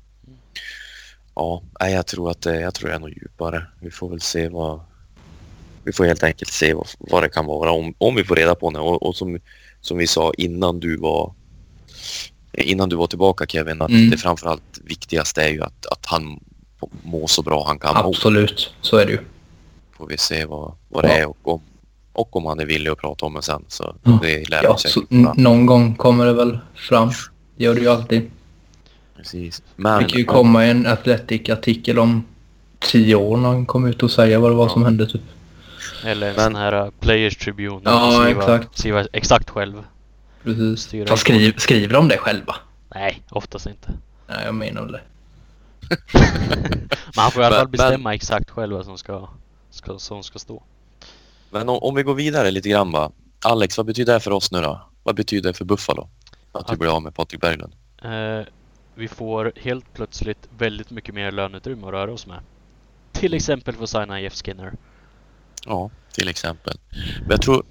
[1.35, 3.67] Ja, jag tror att det, jag tror det är något djupare.
[3.81, 4.81] Vi får väl se vad...
[5.85, 8.55] Vi får helt enkelt se vad, vad det kan vara om, om vi får reda
[8.55, 8.79] på det.
[8.79, 9.39] Och, och som,
[9.85, 11.33] som vi sa innan du var
[12.59, 14.11] innan du var tillbaka Kevin, att Mm.
[14.11, 16.41] det framförallt viktigaste är ju att, att han
[17.03, 17.95] mår så bra han kan.
[17.95, 18.09] må.
[18.11, 19.19] Absolut, så är det ju.
[19.97, 21.15] får vi se vad, vad det Ja.
[21.15, 21.61] är och om,
[22.13, 23.65] och om han är villig att prata om det sen.
[23.69, 24.19] Så Ja.
[24.23, 25.03] det lär Ja, så,
[25.37, 27.09] någon gång kommer det väl fram.
[27.57, 28.31] Det gör det ju alltid.
[29.17, 29.59] Precis.
[29.59, 32.25] Det Men kan ju komma en Athletic-artikel om
[32.81, 35.23] tio år när han kommer ut och säga vad det var som hände typ.
[36.05, 37.81] Eller en Men- sån här uh, Players Tribune.
[37.85, 38.79] Ja, man skriva, exakt.
[38.79, 39.85] Skriva exakt själv.
[40.43, 40.81] Precis.
[40.81, 42.57] Styra Fast skriv, skriver de det själva?
[42.95, 43.91] Nej, oftast inte.
[44.27, 45.01] Nej, jag menar det.
[46.13, 49.29] Men han får i alla Men- fall bestämma exakt själv vad som ska,
[49.71, 50.63] ska, som ska stå.
[51.51, 53.11] Men om, om vi går vidare lite grann va.
[53.45, 54.81] Alex, vad betyder det för oss nu då?
[55.03, 56.09] Vad betyder det för Buffalo?
[56.53, 57.73] Att vi Att- blir av med Patrik Berglund?
[58.03, 58.47] Eh,
[58.95, 62.39] vi får helt plötsligt väldigt mycket mer löneutrymme att röra oss med.
[63.13, 64.73] Till exempel för att signa Jeff Skinner.
[65.67, 66.79] Ja, till exempel.
[67.21, 67.65] Men jag tror,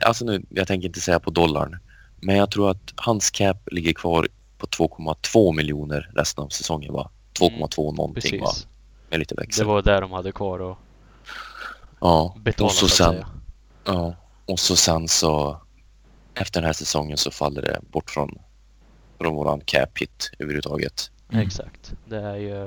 [0.00, 1.78] alltså nu, jag tänker inte säga på dollarn,
[2.20, 7.10] men jag tror att hans cap ligger kvar på 2,2 miljoner resten av säsongen va?
[7.40, 8.46] 2,2 någonting va?
[8.46, 8.66] Precis.
[9.10, 9.66] Med lite Det växel.
[9.66, 10.78] var där de hade kvar att
[12.00, 13.24] Ja, betala och så så sen,
[13.84, 14.14] ja,
[14.46, 15.62] och så sen så
[16.34, 18.38] efter den här säsongen så faller det bort från,
[19.20, 21.10] från våran cap hit överhuvudtaget.
[21.32, 21.46] Mm.
[21.46, 21.92] Exakt.
[22.04, 22.66] Det är ju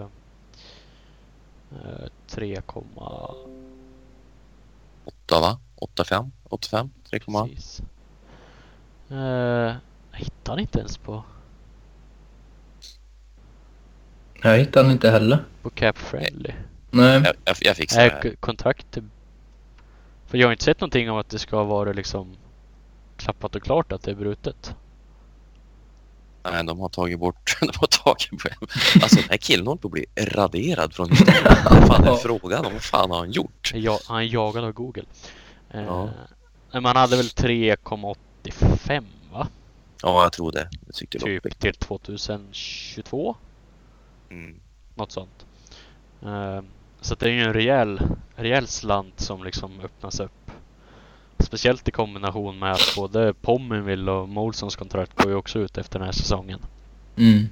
[1.72, 2.62] eh, 3,
[5.06, 5.60] 8 va?
[5.76, 6.32] 8,5?
[6.44, 6.90] 85?
[7.10, 7.82] 3, precis.
[9.10, 9.18] Eh,
[10.12, 11.24] jag hittar han inte ens på,
[14.42, 15.46] Jag hittar den inte heller.
[15.62, 16.52] på Cap Friendly.
[16.92, 17.22] Nej.
[17.26, 18.36] jag, jag, jag fixar Nej, det här.
[18.36, 18.98] kontrakt.
[20.26, 22.36] För jag har inte sett någonting om att det ska vara liksom
[23.18, 24.76] klappat och klart att det är brutet.
[26.52, 27.58] Nej, de har tagit bort...
[27.62, 28.74] De har tagit bort...
[29.04, 31.56] Alltså den här killen håller på att bli raderad från historien.
[31.88, 32.74] Fan är frågan om?
[32.74, 33.72] Vad fan har han gjort?
[33.76, 35.04] Ja, han är jagad av Google.
[35.74, 36.10] Eh, Ja.
[36.82, 39.48] Man hade väl 3,85 va?
[40.02, 40.70] Ja, jag tror det.
[40.86, 43.36] Jag tyckte det Typ till 2022.
[44.30, 44.60] Mm.
[44.96, 45.46] Något sånt.
[46.24, 46.62] Eh,
[47.02, 48.02] Så det är ju en rejäl,
[48.36, 50.45] rejäl slant som liksom öppnas upp.
[51.40, 56.00] Speciellt i kombination med att både Pommenville och Molsons kontrakt går ju också ut efter
[56.00, 56.60] den här säsongen.
[57.18, 57.50] Mm.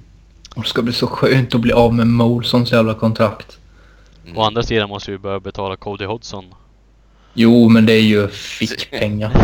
[0.56, 3.58] Och det ska bli så skönt att bli av med Molsons jävla kontrakt.
[4.24, 4.38] Mm.
[4.38, 6.44] Å andra sidan måste vi börja betala Cody Hodgson.
[7.34, 9.32] Jo, men det är ju fickpengar.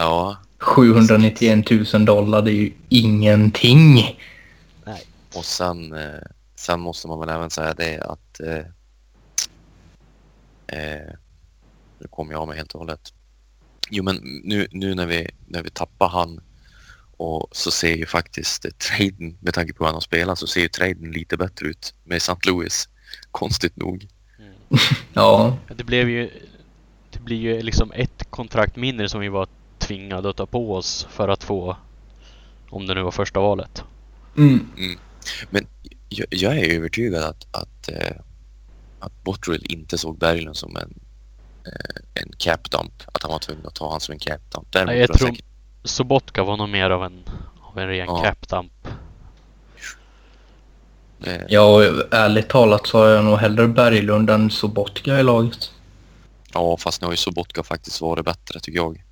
[0.00, 4.18] Ja, 791 000 dollar, det är ju ingenting.
[5.34, 6.22] och sen, eh,
[6.56, 8.40] sen måste man väl även säga det att...
[8.40, 8.64] Eh,
[10.78, 11.12] eh,
[12.00, 13.12] nu kommer jag av mig helt och hållet.
[13.90, 16.40] Jo, men nu, nu när, vi, när vi tappar han
[17.16, 20.60] och så ser ju faktiskt traden, med tanke på hur han har spelat, så ser
[20.60, 22.36] ju traden lite bättre ut med St.
[22.46, 22.88] Louis.
[23.30, 24.08] Konstigt nog.
[24.38, 24.52] Mm.
[25.12, 26.30] Ja, Det blev ju...
[27.10, 31.06] Det blir ju liksom ett kontrakt mindre som vi var tvingade att ta på oss
[31.10, 31.76] för att få...
[32.70, 33.84] Om det nu var första valet.
[34.36, 34.98] mm.
[36.08, 38.16] Jag, jag är övertygad att, att, eh,
[38.98, 41.00] att Botterill inte såg Berglund som en,
[42.14, 43.02] en cap dump.
[43.12, 44.66] Att han var tvungen att ta honom som en cap dump.
[44.70, 45.44] Däremot Nej, jag tror säkert,
[45.84, 47.22] Sobotka var nog mer av en,
[47.62, 48.22] av en ren Ja.
[48.24, 48.70] cap-dump.
[51.24, 55.72] eh, ja och ärligt talat så har jag nog hellre Berglund än Sobotka i laget.
[56.54, 59.04] ja, fast nu har ju Sobotka faktiskt varit bättre tycker jag.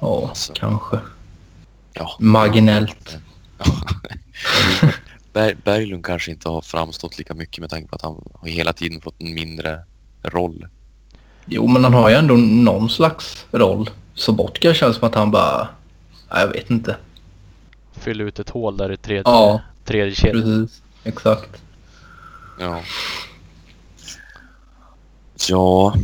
[0.00, 0.52] Ja, Alltså.
[0.56, 0.98] kanske.
[1.92, 2.16] Ja.
[2.18, 3.16] Marginellt.
[5.32, 8.72] Ber, Berglund kanske inte har framstått lika mycket med tanke på att han har hela
[8.72, 9.84] tiden fått en mindre
[10.22, 10.66] roll.
[11.46, 13.90] Jo, men han har ju ändå någon slags roll.
[14.14, 15.68] Sobotka känns som att han bara...
[16.28, 16.96] Ja, jag vet inte.
[17.92, 19.60] Fylla ut ett hål där i tredje, Ja.
[19.84, 20.42] tredje kedjan.
[20.42, 20.82] Precis.
[21.04, 21.62] Exakt.
[22.60, 22.82] Ja.
[25.48, 25.94] Ja,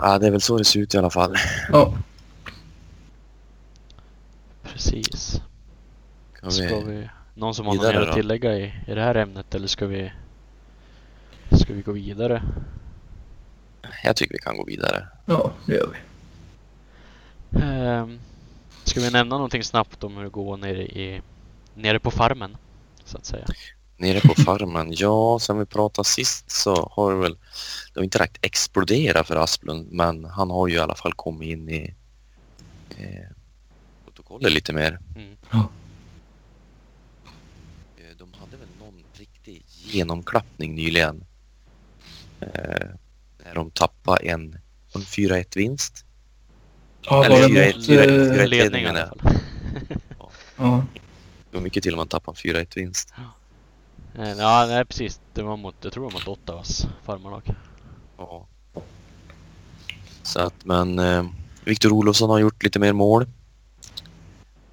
[0.00, 1.34] ja, det är väl så det ser ut i alla fall.
[1.72, 1.94] Ja.
[4.62, 5.40] Precis.
[6.40, 6.92] Kan Ska vi...
[6.96, 7.08] vi...
[7.34, 10.12] Någon som har något mer att tillägga i, i det här ämnet eller ska vi...
[11.50, 12.42] Ska vi gå vidare?
[14.04, 15.08] Jag tycker vi kan gå vidare.
[15.26, 15.98] Ja, det gör vi.
[17.62, 18.18] Ehm,
[18.84, 21.22] ska vi nämna någonting snabbt om hur det går nere, i,
[21.74, 22.56] nere på farmen?
[23.04, 23.46] Så att säga.
[23.96, 27.38] Nere på farmen, ja, sen vi pratade sist så har det väl,
[27.94, 31.48] det har inte direkt exploderat för Asplund, men han har ju i alla fall kommit
[31.48, 31.94] in i
[32.98, 33.26] eh,
[34.04, 34.98] protokollet lite mer.
[35.16, 35.36] Mm.
[35.50, 35.68] Ja.
[37.96, 41.24] Eh, De hade väl någon riktig genomklappning nyligen.
[42.40, 42.88] Eh,
[43.48, 44.58] där de tappade en,
[44.94, 46.04] en 4-1 vinst.
[47.02, 47.86] Ja, Eller var fyra- det mot...
[47.86, 49.32] fyra- eh, fyra- ledning Ledning i menar jag.
[50.56, 50.84] Ja.
[51.50, 53.14] Det var mycket till om man tappade en 4-1 vinst.
[54.18, 55.20] Eh, Ja, nej precis.
[55.34, 57.42] Det var mot, jag tror det var mot Ottawas farmarlag.
[58.18, 58.46] Ja.
[60.22, 61.24] Så att, men eh,
[61.64, 63.26] Viktor Olofsson har gjort lite mer mål.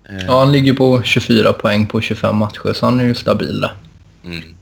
[0.10, 3.62] Eh, ja, han ligger på 24 poäng på 25 matcher, så han är ju stabil
[3.62, 3.76] där.
[4.24, 4.56] Mm.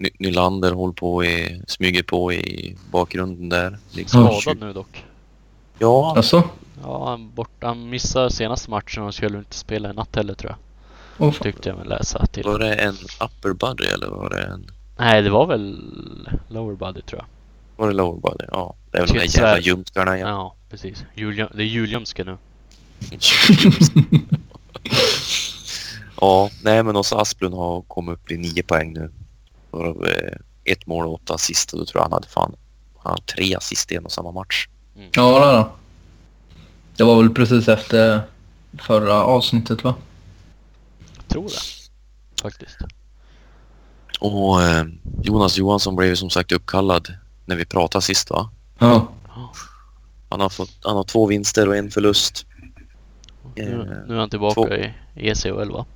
[0.00, 3.78] Ny- Nylander håller på i, smyger på i bakgrunden där.
[3.90, 4.22] Liksom.
[4.22, 4.40] Ja.
[4.40, 5.04] Skadad nu dock.
[5.78, 6.42] Ja, Alltså?
[6.82, 10.50] Ja, han, bort, han missade senaste matchen och skulle inte spela i natt heller tror
[11.18, 11.34] jag.
[11.34, 11.42] Fan.
[11.42, 12.44] Tyckte jag mig läsa till.
[12.44, 14.70] var det en upper body eller var det en...
[14.98, 15.78] Nej, det var väl
[16.48, 17.26] lower body tror jag.
[17.84, 18.44] Var det lower body?
[18.52, 20.50] Ja, det är väl de där inte jävla ljumskarna Ja, igen.
[20.70, 21.04] precis.
[21.14, 22.36] Julium, det är julljumske nu.
[26.20, 29.10] ja, nej men också Asplund har kommit upp i nio poäng nu.
[29.70, 32.56] Varav, eh, ett mål och åtta assist och då tror jag han hade fan
[32.98, 34.68] han hade tre assist i en och samma match.
[35.12, 35.72] Ja, det, då.
[36.96, 38.22] det var väl precis efter
[38.78, 39.94] förra avsnittet, va?
[41.16, 42.42] Jag tror det.
[42.42, 42.78] Faktiskt.
[44.20, 44.84] Och eh,
[45.22, 47.14] Jonas Johansson blev som sagt uppkallad
[47.46, 48.50] när vi pratade sist va?
[48.78, 49.08] Ja.
[49.28, 49.52] Ja.
[50.28, 52.46] Han har, fått, han har två vinster och en förlust.
[53.54, 55.86] Nu, Eh, nu är han tillbaka två- i ECHL va?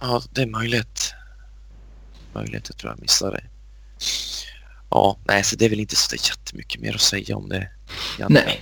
[0.00, 1.14] Ja, det är möjligt.
[2.34, 3.44] Möjligt, jag tror jag missade det.
[4.90, 7.68] Ja, nej, så det är väl inte så jättemycket mer att säga om det.
[8.18, 8.46] egentligen.
[8.46, 8.60] Nej.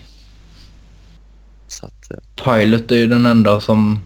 [1.69, 4.01] Så att, eh, Pilot är ju den enda som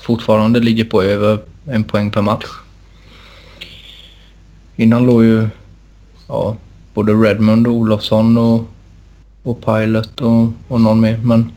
[0.00, 2.46] fortfarande ligger på över en poäng per match.
[4.76, 5.48] Innan låg ju
[6.28, 6.56] ja,
[6.94, 8.64] både Redmond och Olofsson och,
[9.42, 11.16] och Pilot och, och någon mer.
[11.16, 11.52] Men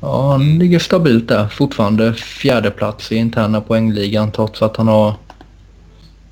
[0.00, 1.48] ja, han ligger stabilt där.
[1.48, 5.14] Fortfarande fjärde plats i interna poängligan trots att han har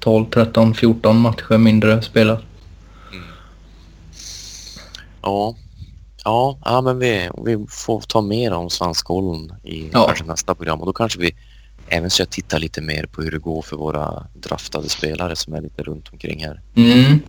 [0.04, 2.42] 12, 13, 14 matcher mindre spelat.
[5.22, 5.54] ja.
[6.24, 10.06] Ja, ja, men vi, vi får ta mer om Svanskålen i Ja.
[10.06, 11.34] kanske nästa program och då kanske vi
[11.88, 15.60] även ska titta lite mer på hur det går för våra draftade spelare som är
[15.62, 16.60] lite runt omkring här.
[16.74, 17.20] Mm.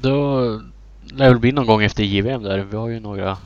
[0.00, 0.40] Då
[1.04, 2.58] lär det väl bli någon gång efter JVM där.
[2.58, 3.36] Vi har ju några,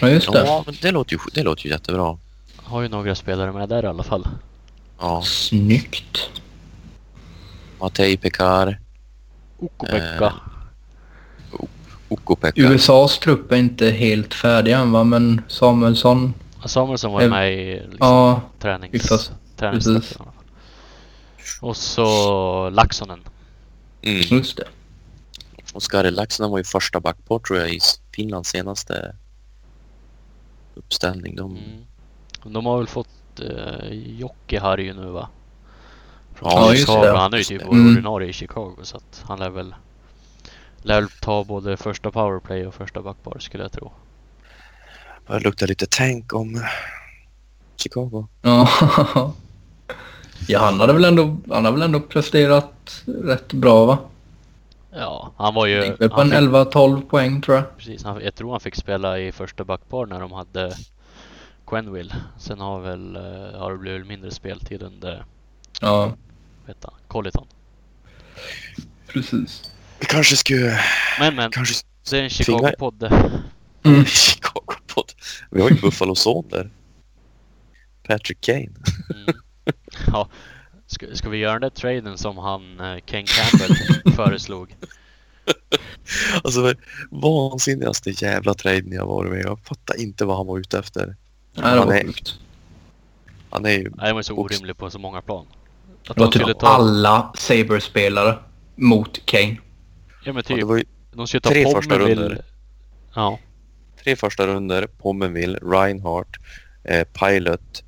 [0.00, 0.44] Ja, just det.
[0.46, 2.18] Ja, men det låter ju, det låter ju jättebra.
[2.56, 4.28] har ju några spelare med där i alla fall.
[5.00, 6.30] Ja, Snyggt.
[7.80, 8.78] Matej Pekar,
[9.58, 10.24] Okopekka.
[10.26, 10.32] Eh,
[12.08, 12.62] Okko-Pekka.
[12.62, 17.74] USAs trupp är inte helt färdig än va, men Samuelsson, Samuelsson var eh, med i
[17.74, 20.26] liksom, ja, tränings, fall.
[21.60, 23.20] Och så Laxonen.
[24.02, 24.20] Mm.
[24.20, 24.64] just det.
[25.72, 27.78] Och Skari Laxonen var ju första backpar tror jag i
[28.12, 29.16] Finlands senaste
[30.74, 31.36] uppställning.
[31.36, 31.84] De, Mm.
[32.44, 35.28] De har väl fått uh, Jocke Harju nu va?
[36.36, 37.02] Från Ja, just Chicago.
[37.04, 37.18] det.
[37.18, 37.86] Han är ju typ Mm.
[37.92, 39.74] ordinarie i Chicago så att han lär väl
[40.82, 43.92] lär väl ta både första powerplay och första backpar skulle jag tro.
[45.26, 46.60] börjar lukta lite tänk om
[47.76, 48.26] Chicago.
[48.42, 48.68] Ja.
[50.48, 53.98] ja, han hade väl ändå, han har väl ändå presterat rätt bra va?
[54.90, 55.80] Ja, han var ju...
[55.80, 57.76] Väl på han en fick- 11-12 poäng tror jag.
[57.78, 60.74] Precis, han, jag tror han fick spela i första backpar när de hade
[61.66, 62.14] Quenville.
[62.38, 65.24] Sen har väl, eh, har det blivit mindre speltid under,
[65.80, 66.10] Ja,
[66.66, 67.46] vet han, Colliton.
[69.06, 69.70] precis.
[70.00, 70.80] Vi kanske skulle...
[71.20, 71.74] Men men, Kanske
[72.10, 73.02] det är en Chicago-podd.
[73.82, 74.04] Mm.
[74.06, 75.12] Chicago-podd.
[75.50, 76.70] Vi har ju Buffalo-son där.
[78.02, 78.70] Patrick Kane.
[79.14, 79.26] Mm.
[80.06, 80.28] Ja,
[80.86, 84.76] ska, ska vi göra den där traden som han, eh, Ken Campbell, föreslog?
[86.44, 86.76] Alltså det
[87.10, 91.06] vansinnigaste jävla traden jag varit med Jag fattar inte vad han var ute efter.
[91.06, 92.12] Nej, det Han är-.
[93.50, 93.88] Han är ju...
[93.88, 94.54] Var ju så Oops.
[94.54, 95.46] orimligt på så många plan.
[96.08, 98.38] Att Det var typ ta, alla Sabres-spelare
[98.76, 99.56] mot Kane.
[100.24, 102.44] ja men Ja, typ, det var ju de skulle ta tre första runder.
[103.14, 103.38] Ja,
[104.04, 104.86] tre första runder.
[104.86, 106.30] Pommenville, Reinhardt,
[106.84, 107.82] eh, Pilot.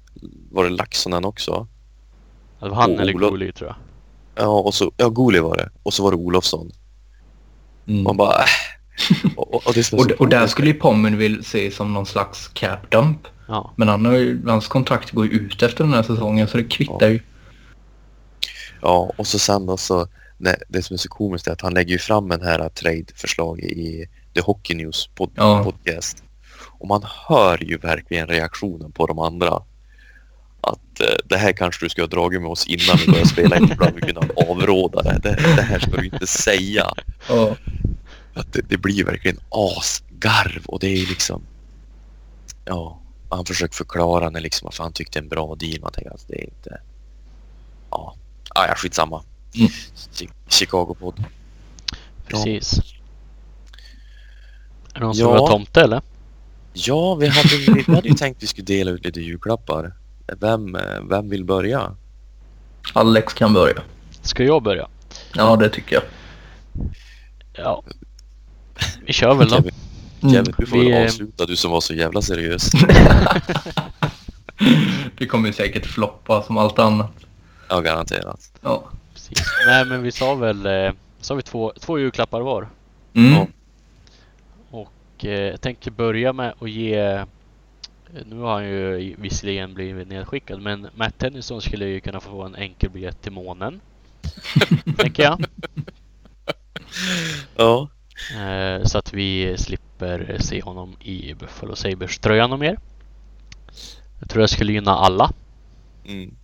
[0.50, 1.66] Var det Laxonen också?
[2.60, 3.30] det var han Och eller Olof.
[3.30, 3.76] Goli tror jag.
[4.44, 4.92] Ja, och så...
[4.96, 5.70] Ja, Goli var det.
[5.82, 6.72] Och så var det Olofsson.
[7.86, 8.02] Mm.
[8.02, 8.38] Man bara...
[8.38, 8.44] äh.
[9.36, 9.62] och, och,
[9.92, 13.26] och, Och, där skulle ju Pominville se som någon slags cap dump.
[13.48, 16.56] Ja, Men han har ju, hans kontrakt går ju ut efter den här säsongen så
[16.56, 17.20] det kvittar ju.
[18.82, 20.08] Ja, och så sen då så
[20.68, 24.08] det, som är så komiskt är att han lägger ju fram den här trade-förslag i
[24.34, 25.64] The Hockey News pod Ja.
[25.64, 26.22] podcast.
[26.78, 29.62] Och man hör ju verkligen reaktionen på de andra.
[30.60, 33.56] Att eh, det här kanske du ska ha dragit med oss innan vi börjar spela.
[33.56, 35.18] Ibland vi kunde avråda det.
[35.22, 35.36] det.
[35.56, 36.94] Det här ska du inte säga.
[37.28, 37.56] Ja.
[38.34, 41.42] Att det, det blir verkligen asgarv och det är liksom...
[42.64, 45.80] Ja, han försöker förklara när liksom varför han tyckte en bra deal.
[45.80, 46.80] Man tänker att det är inte...
[47.90, 48.14] Ja,
[48.54, 49.22] ah, ja skitsamma.
[49.54, 49.68] Mm.
[50.12, 51.24] Chi- Chicago-podd.
[52.26, 52.78] Precis.
[54.94, 55.32] Är det någon som Ja.
[55.32, 56.02] vill ha tomte eller?
[56.72, 57.48] Ja, vi hade,
[57.86, 59.92] vi hade ju tänkt att vi skulle dela ut lite julklappar.
[60.40, 61.94] Vem, eh, vem vill börja?
[62.92, 63.82] Alex kan börja.
[64.22, 64.88] Ska jag börja?
[65.34, 66.02] Ja, det tycker jag.
[67.52, 67.82] Ja.
[69.06, 69.56] Vi kör väl då.
[69.56, 69.72] Kevin,
[70.22, 70.34] Mm.
[70.34, 72.70] Kevin du får Vi, väl avsluta, du som var så jävla seriös.
[75.18, 77.10] Det kommer ju säkert floppa som allt annat.
[77.68, 78.52] Ja, garanterat.
[78.62, 78.84] Ja.
[79.12, 79.38] Precis.
[79.66, 82.68] Nej men vi sa väl, eh, sa vi två, två julklappar var.
[83.14, 83.32] Mm.
[83.32, 83.46] Ja.
[84.70, 87.24] Och eh, jag tänker börja med att ge eh,
[88.26, 92.54] nu har han ju visserligen blivit nedskickad men Matt Tennyson skulle ju kunna få en
[92.54, 93.80] enkel biljett till månen.
[94.96, 95.44] tänker jag.
[97.56, 97.88] Ja,
[98.18, 102.78] Eh, så att vi slipper se honom i Buffalo Sabres tröjan och mer.
[104.18, 105.30] Jag tror jag skulle gynna alla.
[106.04, 106.34] mm.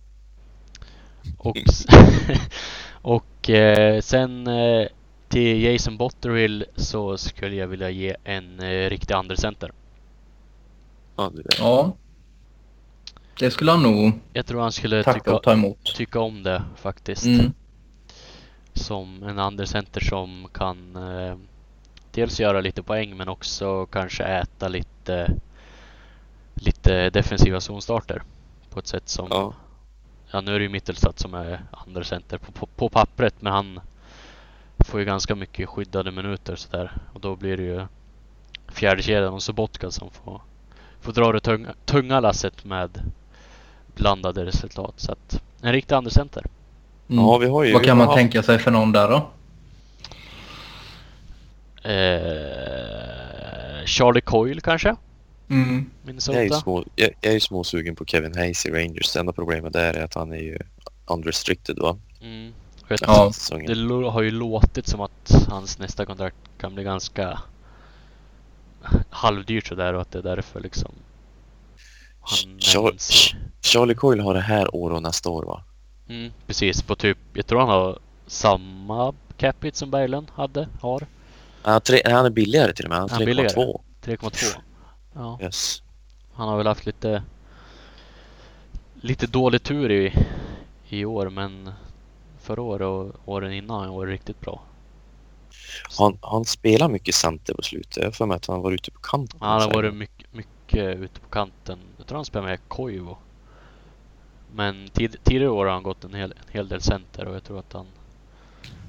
[1.37, 1.85] Och, s-
[3.01, 4.87] och eh, sen eh,
[5.29, 9.71] till Jason Botterill så skulle jag vilja ge en eh, riktig andrecenter.
[11.15, 11.59] ja du vet.
[11.59, 11.93] ja.
[13.39, 15.95] Det skulle han nog Jag tror han skulle tacka tycka, och ta emot.
[15.95, 17.25] tycka om det faktiskt.
[17.25, 17.53] Mm.
[18.73, 21.35] Som en andrecenter som kan eh,
[22.11, 25.31] dels göra lite poäng men också kanske äta lite
[26.53, 28.23] lite defensiva zonstarter
[28.69, 29.53] på ett sätt som Ja.
[30.31, 33.53] Ja nu är det ju Mittelstadt som är andra center på, på, på pappret men
[33.53, 33.79] han
[34.79, 37.85] får ju ganska mycket skyddade minuter sådär och då blir det ju
[38.67, 40.41] fjärdekedjan och Sobotka som får,
[41.01, 43.11] får dra det tunga, tunga lasset med
[43.95, 44.93] blandade resultat.
[44.97, 46.45] Så att en riktig andra center.
[47.09, 47.23] Mm.
[47.25, 47.73] ja, vi har ju...
[47.73, 49.15] Vad kan man haft- tänka sig för någon där då?
[51.89, 54.95] Eh, Charlie Coyle kanske?
[55.49, 55.89] Mm.
[56.03, 56.37] Minnesota?
[56.37, 59.13] Jag är ju små, jag, jag är småsugen på Kevin Hayes i Rangers.
[59.13, 60.59] Det enda problemet där är att han är ju
[61.05, 61.97] unrestricted va?
[62.21, 62.53] Mm.
[62.89, 63.31] Ja.
[63.67, 67.39] Det har ju låtit som att hans nästa kontrakt kan bli ganska
[69.09, 70.91] halvdyrt sådär och att det är därför liksom
[72.21, 73.33] han Char- nämns.
[73.61, 75.63] Charlie Coyle har det här år och nästa år va?
[76.09, 81.07] Mm, precis, på typ, jag tror han har samma capita som Berglund hade, har.
[81.61, 82.97] Han, har tre, han är billigare till och med.
[82.99, 83.49] Han Han har är billigare.
[83.49, 83.81] 3,2.
[84.05, 84.57] 3,2.
[85.15, 85.83] Ja, Yes.
[86.33, 87.23] han har väl haft lite
[89.01, 90.13] lite dålig tur i,
[90.89, 91.71] i år men
[92.39, 94.61] förra året och åren innan har han varit riktigt bra.
[95.97, 98.03] Han, han spelar mycket center på slutet.
[98.03, 99.39] Jag för mig att han var ute på kanten.
[99.41, 101.79] Han har varit mycket, mycket ute på kanten.
[101.97, 103.15] Jag tror han spelar med Koivu.
[104.55, 107.43] Men tid, tidigare år har han gått en hel, en hel del center och jag
[107.43, 107.85] tror att han...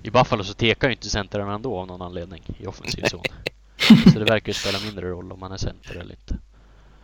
[0.03, 3.23] I Buffalo så tekar ju inte centern ändå av någon anledning i offensiv zon.
[4.13, 6.39] så det verkar ju spela mindre roll om han är center eller inte.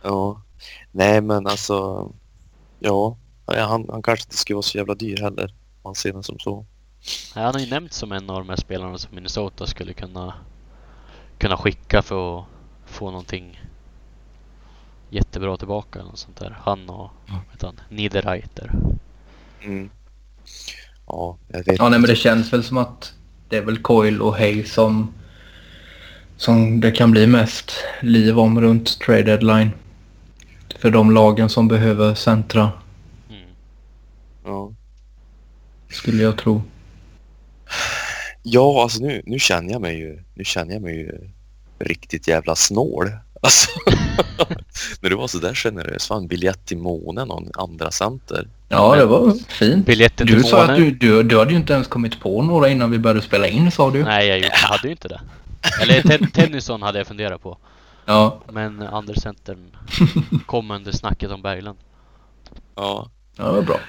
[0.01, 0.41] Ja.
[0.91, 2.09] Nej men alltså.
[2.79, 3.17] Ja.
[3.45, 5.45] Ja, Han, han kanske inte skulle vara så jävla dyr heller.
[5.45, 6.65] om Man ser den som så.
[7.35, 10.33] Nej, Han har ju nämnts som en av de här spelarna som Minnesota skulle kunna,
[11.37, 12.45] kunna skicka för att
[12.85, 13.61] få någonting
[15.09, 15.99] jättebra tillbaka.
[15.99, 16.57] Eller något sånt där.
[16.61, 17.11] Han och
[17.51, 18.71] heter han, Niederreiter.
[19.61, 19.89] Mm.
[21.07, 23.13] Ja, jag vet Ja, nej, men det känns väl som att
[23.49, 25.13] det är väl Coil och Hay som,
[26.37, 27.71] som det kan bli mest
[28.01, 29.71] liv om runt trade deadline.
[30.79, 32.71] För de lagen som behöver centra,
[33.29, 33.41] Mm.
[34.45, 34.71] Ja.
[35.89, 36.61] skulle jag tro.
[38.43, 41.29] Ja, alltså nu, nu känner jag mig ju, nu känner jag mig ju
[41.79, 43.09] riktigt jävla snål.
[43.45, 43.69] Alltså,
[45.01, 48.47] när du var så där generös, fan biljett till månen och en andra center.
[48.69, 49.85] Ja, det var fint.
[49.85, 50.81] Biljetten till Du sa att månen.
[50.83, 53.71] du, du, du hade ju inte ens kommit på några innan vi började spela in,
[53.71, 54.03] sa du.
[54.03, 55.21] Nej, jag hade ju inte det.
[55.81, 57.57] Eller ten, Tennyson hade jag funderat på.
[58.05, 59.77] Ja, Men andrecentern
[60.45, 61.77] kom under snacket om Berglund.
[62.75, 63.79] Ja, ja, det var bra.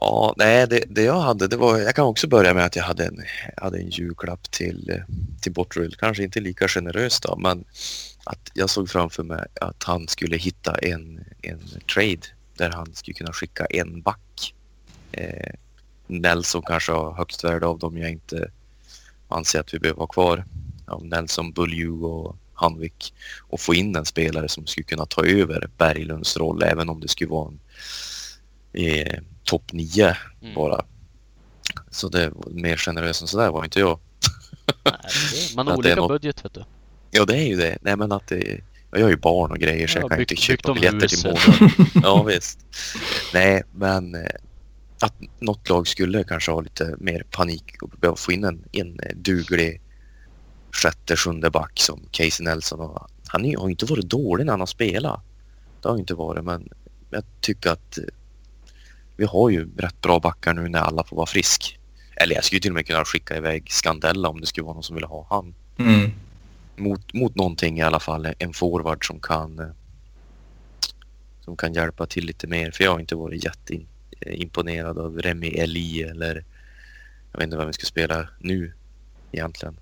[0.00, 2.84] ja nej, det, det jag hade, det var, jag kan också börja med att jag
[2.84, 3.18] hade en,
[3.56, 5.02] hade en julklapp till,
[5.40, 5.96] till Botterill.
[5.98, 7.64] Kanske inte lika generös då, men
[8.24, 11.60] att jag såg framför mig att han skulle hitta en, en
[11.94, 12.26] trade
[12.56, 14.54] där han skulle kunna skicka en back.
[15.12, 15.52] Eh,
[16.06, 18.50] Nelson kanske har högst värde av dem jag inte
[19.28, 20.44] anser att vi behöver ha kvar.
[20.92, 23.14] Av Nelson, Bulju och Hanvik.
[23.48, 27.08] Och få in en spelare som skulle kunna ta över Berglunds roll även om det
[27.08, 27.58] skulle vara en
[28.84, 30.54] eh, topp 9 Mm.
[30.54, 30.84] bara.
[31.90, 33.98] Så det var mer generös än sådär var inte jag.
[34.84, 34.94] Nej,
[35.32, 36.64] det- Man har är olika något- budget vet du.
[37.10, 37.78] Ja, det är ju det.
[37.80, 38.60] Nej, men att det...
[38.90, 41.18] Jag har ju barn och grejer så Ja, jag kan byggt- inte köpa biljetter till
[41.24, 41.86] månaden.
[42.02, 42.58] Ja, visst.
[43.34, 44.20] Nej, men eh,
[45.00, 49.00] att något lag skulle kanske ha lite mer panik och behöva få in en, en
[49.16, 49.80] duglig
[50.72, 52.80] sjätte, sjunde back som Casey Nelson.
[52.80, 55.20] Och, han har inte varit dålig när han har spelat.
[55.82, 56.68] Det har ju inte varit, men
[57.10, 58.04] jag tycker att eh,
[59.16, 61.78] vi har ju rätt bra backar nu när alla får vara frisk.
[62.16, 64.82] Eller jag skulle till och med kunna skicka iväg Scandella om det skulle vara någon
[64.82, 66.10] som ville ha han Mm.
[66.76, 68.28] mot, mot någonting i alla fall.
[68.38, 69.66] En forward som kan eh,
[71.40, 72.70] som kan hjälpa till lite mer.
[72.70, 76.44] För jag har inte varit jätteimponerad av Remi Eli eller
[77.32, 78.72] jag vet inte vem vi ska spela nu
[79.32, 79.76] egentligen.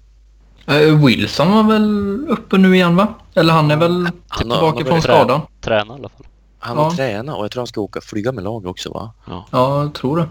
[0.67, 3.15] Eh, Wilson var väl uppe nu igen va?
[3.35, 5.41] Eller han är väl Han har- tillbaka från skadan?
[5.61, 6.27] Träna i alla fall.
[6.59, 6.83] Han Ja.
[6.83, 9.13] har tränat och jag tror han ska åka flyga med lag också va?
[9.27, 9.47] Ja.
[9.51, 10.29] Ja, jag tror det.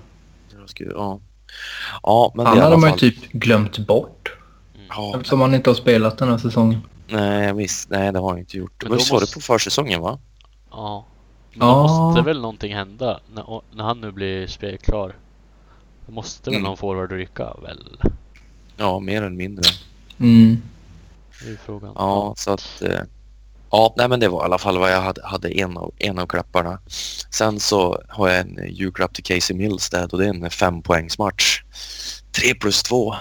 [0.59, 1.19] Jag ska, ja.
[2.03, 4.35] ja, men Han hade alla man ju typ glömt bort.
[4.89, 6.81] Ja, Eftersom han inte har spelat den här säsongen.
[7.07, 8.83] nej, visst, nej, det har han inte gjort.
[8.83, 10.19] Men då Visst var det på försäsongen va?
[10.71, 11.05] Ja.
[11.51, 11.81] Men då Ja.
[12.07, 15.15] måste väl någonting hända när, när han nu blir spelklar.
[16.05, 16.67] Då måste väl Mm.
[16.67, 17.97] någon forward ryka väl?
[18.77, 19.63] Ja, mer eller mindre.
[20.19, 20.61] Mm.
[21.43, 21.91] Det är frågan.
[21.95, 22.81] Ja, så att...
[22.81, 23.01] Eh,
[23.71, 26.19] ja, nej men det var i alla fall vad jag hade, hade en, av, en
[26.19, 26.79] av klapparna.
[27.31, 31.61] Sen så har jag en julklapp till Casey Millstad och det är en fempoängsmatch.
[32.31, 33.15] Tre plus två.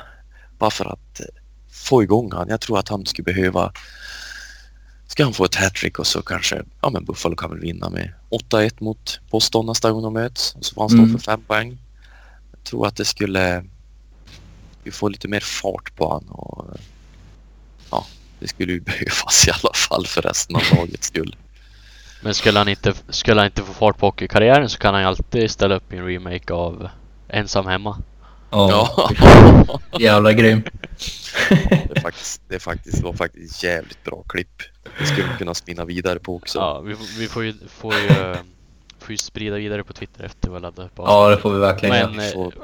[0.59, 1.27] Bara för att eh,
[1.71, 2.49] få igång han.
[2.49, 3.73] Jag tror att han skulle behöva...
[5.07, 6.63] Ska han få ett hattrick och så kanske...
[6.83, 8.13] Ja men Buffalo kan väl vinna med
[8.51, 10.55] 8-1 mot Boston nästa gång de möts.
[10.55, 11.13] Och så får han stå Mm.
[11.13, 11.79] för fem poäng.
[12.53, 13.65] Jag tror att det skulle...
[14.89, 16.67] Vi får lite mer fart på han och...
[17.91, 18.07] Ja,
[18.41, 21.37] det skulle ju behövas i alla fall för resten av lagets skull.
[22.23, 25.09] Men skulle han, inte, skulle han inte få fart på hockeykarriären så kan han ju
[25.09, 26.89] alltid ställa upp i en remake av
[27.29, 28.03] Ensam Hemma.
[28.51, 28.89] Ja.
[29.69, 30.63] Ja, Jävla grym.
[31.49, 34.63] det, är faktiskt, det är faktiskt, var faktiskt jävligt bra klipp.
[34.99, 36.59] Det skulle kunna spinna vidare på också.
[36.59, 38.37] Ja, vi, får- vi får ju, får ju, eh,
[38.99, 41.59] får ju sprida vidare på Twitter efter vi har laddat upp Ja, det får vi
[41.59, 42.11] verkligen göra.
[42.11, 42.55] Men eh, Får-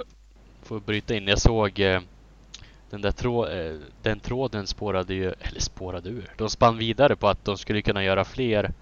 [0.66, 1.28] får bryta in.
[1.28, 2.00] Jag såg eh,
[2.94, 6.30] den där trå eh, den tråden spårade ju, eller spårade ur.
[6.36, 8.72] De spann vidare på att de skulle kunna göra fler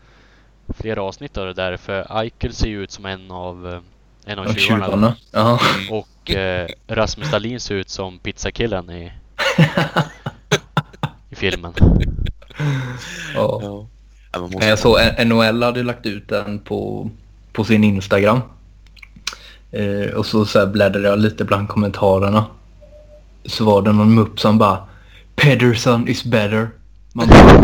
[0.69, 1.77] fler avsnitt av det där.
[1.77, 3.81] För Eichel ser ju ut som en av eh,
[4.25, 5.17] en av tjuvarna.
[5.31, 5.61] Ja.
[5.91, 9.13] Och eh, Rasmus Dahlin ser ut som pizzakillen i,
[11.31, 11.73] i filmen.
[13.35, 13.87] ja.
[14.33, 14.49] Ja.
[14.61, 17.11] Jag såg NHL hade lagt ut den på,
[17.53, 18.41] på sin Instagram.
[19.71, 22.47] Eh, och så, så här bläddrade jag lite bland kommentarerna.
[23.45, 24.89] Så var det någon mupp som bara
[25.37, 26.71] Pederson is better.
[27.15, 27.63] Man bara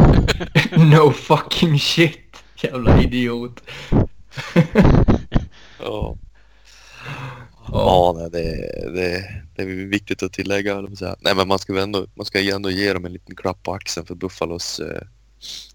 [0.84, 2.36] No fucking shit.
[2.56, 3.60] Jävla idiot.
[5.80, 6.16] Ja.
[7.72, 7.72] Ja.
[7.72, 8.42] Ja, nej, det,
[8.94, 9.24] det,
[9.56, 10.80] det är viktigt att tillägga.
[11.20, 13.62] Nej, men man ska väl ändå, man ska ju ändå ge dem en liten klapp
[13.62, 15.02] på axeln för Buffalos eh,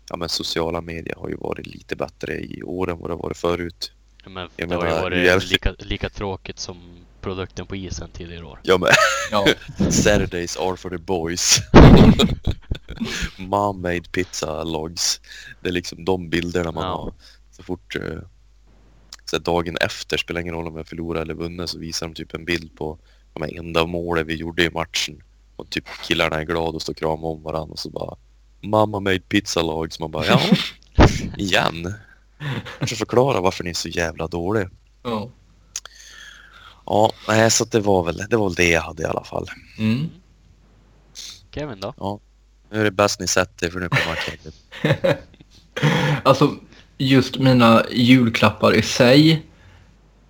[0.09, 3.21] ja, men sociala medier har ju varit lite bättre i år än vad det har
[3.21, 3.91] varit förut.
[4.25, 6.77] Men Jag det har ju varit lika, lika tråkigt som
[7.23, 8.59] produkten på isen tidigare år.
[8.63, 8.89] Ja, men
[9.31, 9.45] Ja.
[9.91, 11.59] Saturdays are for the boys.
[13.37, 15.21] Mom made pizza logs.
[15.61, 16.89] Det är liksom de bilderna man Ja.
[16.95, 17.13] har.
[17.51, 18.19] Så fort eh,
[19.25, 22.33] så dagen efter, spelar ingen roll om jag förlorar eller vunnit, så visar de typ
[22.33, 22.99] en bild på
[23.33, 25.23] de enda målen vi gjorde i matchen.
[25.55, 28.15] Och typ killarna är glada och står och kramar om varandra och så bara
[28.61, 29.99] Mamma made pizza logs.
[29.99, 30.39] Man bara ja,
[31.37, 31.93] igen.
[32.79, 34.69] Kanske förklara varför ni är så jävla dåliga.
[35.03, 35.29] Ja.
[36.85, 39.47] Ja, nej, så det var väl det var väl det jag hade i alla fall.
[39.79, 40.09] Mm.
[41.55, 42.19] Kevin då?
[42.71, 45.15] Nu är det bäst ni sett det för nu kommer Kevin.
[46.23, 46.55] Alltså
[46.97, 49.45] just mina julklappar i sig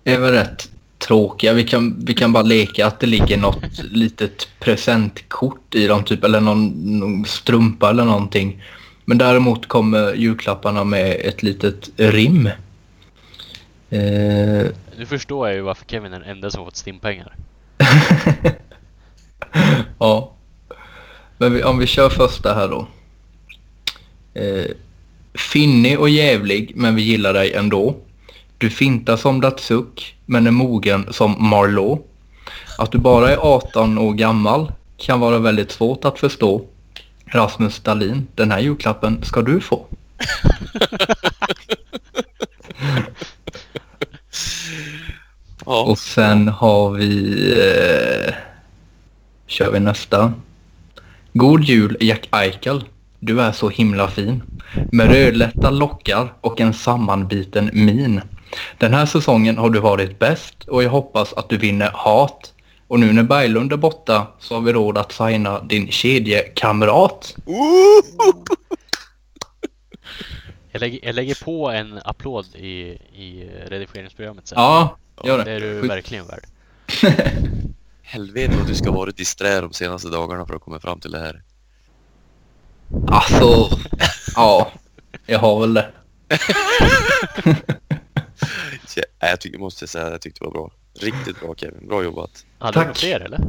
[0.04, 1.52] är väl rätt tråkiga.
[1.52, 6.24] Vi kan, vi kan bara leka att det ligger något litet presentkort i dem typ
[6.24, 8.62] eller någon, någon strumpa eller någonting.
[9.04, 12.50] Men däremot kommer julklapparna med ett litet rim.
[13.94, 14.66] Eh,
[14.98, 17.34] Nu förstår jag ju varför Kevin är den enda som fått stimpengar.
[19.98, 20.32] ja.
[21.38, 22.86] Men vi, om vi kör första här då.
[24.40, 24.66] Eh,
[25.52, 27.96] finnig och jävlig men vi gillar dig ändå.
[28.58, 31.98] Du fintar som Datsuk men är mogen som Marlowe.
[32.78, 36.64] Att du bara är 18 år gammal kan vara väldigt svårt att förstå.
[37.26, 39.86] Rasmus Dahlin, den här julklappen ska du få.
[45.66, 47.52] Ja, Och sen har vi...
[47.52, 48.34] Eh,
[49.46, 50.32] kör vi nästa.
[51.32, 52.84] God jul Jack Eichel.
[53.20, 54.42] Du är så himla fin.
[54.92, 58.20] Med rödlätta lockar och en sammanbiten min.
[58.78, 62.52] Den här säsongen har du varit bäst och jag hoppas att du vinner hat.
[62.88, 67.36] Och nu när Berglund är borta så har vi råd att signa din kedjekamrat.
[70.72, 72.70] Jag lägger, jag lägger på en applåd i,
[73.14, 74.56] i redigeringsprogrammet sen.
[74.58, 75.50] Ja, gör Det det.
[75.52, 76.44] är du Skit- verkligen värd.
[78.02, 81.18] Helvete vad du ska vara disträ de senaste dagarna för att komma fram till det
[81.20, 81.42] här.
[83.08, 83.78] Alltså,
[84.36, 84.72] ja.
[85.26, 85.90] Jag har väl det.
[88.86, 90.70] Så jag, tycker, måste säga att jag tyckte det var bra.
[91.00, 92.44] Riktigt bra Kevin, bra jobbat.
[92.58, 92.82] Hade Tack.
[92.82, 93.40] du några fler eller?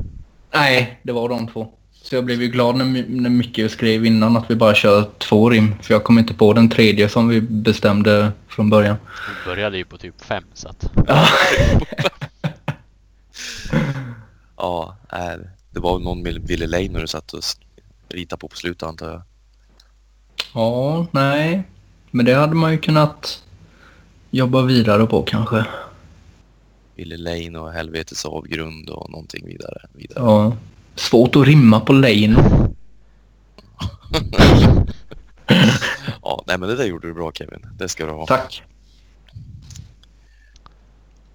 [0.54, 1.74] Nej, det var de två.
[2.06, 5.50] Så jag blev ju glad när, när Micke skrev innan att vi bara kör två
[5.50, 5.76] rim.
[5.82, 8.96] För jag kom inte på den tredje som vi bestämde från början.
[9.44, 10.92] Du började ju på typ fem så att...
[11.08, 11.28] Ja,
[14.58, 14.98] Ja,
[15.72, 17.44] det var någon med Ville du satt och
[18.10, 19.22] ritade på på slutet antar jag.
[20.54, 21.64] ja nej.
[22.12, 23.44] Men det hade man ju kunnat
[24.32, 25.66] jobba vidare på kanske.
[26.96, 29.88] Ville Lane och Helvetes avgrund och någonting vidare.
[29.94, 30.26] vidare.
[30.26, 30.58] Ja.
[30.96, 32.40] Svårt att rimma på Leino.
[36.22, 37.68] Ja, nej men det där gjorde du bra Kevin.
[37.78, 38.26] Det ska du ha.
[38.26, 38.64] Tack.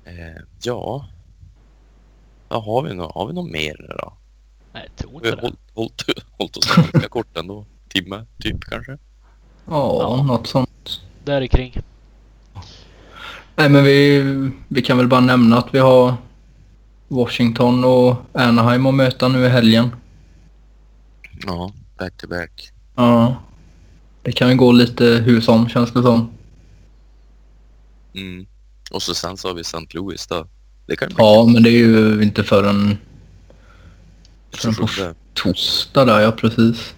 [0.05, 1.07] Eh, ja.
[2.49, 4.13] ja har, vi nå- har vi något mer nu då?
[4.73, 5.43] Nej, jag tror Vi inte har det.
[5.75, 6.03] hållit,
[6.39, 7.67] hållit, oss ganska kort ändå.
[7.89, 8.93] Timme, typ kanske.
[8.93, 8.99] Ja,
[10.19, 10.23] Ja.
[10.23, 11.01] något sånt.
[11.25, 11.77] Där i kring.
[13.57, 14.21] Nej, men vi,
[14.69, 16.15] vi kan väl bara nämna att vi har
[17.11, 19.91] Washington och Anaheim att möta nu i helgen.
[21.47, 22.71] Ja, back to back.
[22.97, 23.37] Ja.
[24.23, 26.31] Det kan ju gå lite hur som känns det som.
[28.15, 28.47] Mm.
[28.91, 29.79] Och så sen så har vi St.
[29.91, 30.47] Louis då.
[30.87, 32.99] Det kan Ja, men det är ju inte förrän
[34.51, 34.75] kul.
[34.75, 35.15] på- 27.
[35.35, 36.95] torsdag där, ja precis.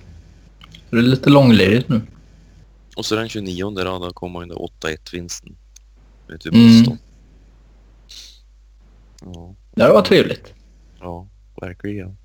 [0.91, 2.01] Så det är lite långledigt nu.
[2.97, 5.57] Och så den 29 då, då kommer den där 8-1 vinsten.
[6.29, 6.79] Ute i Mm.
[6.83, 6.99] Boston.
[9.25, 10.55] Ja, Det var trevligt.
[11.01, 11.27] ja,
[11.61, 12.17] verkligen.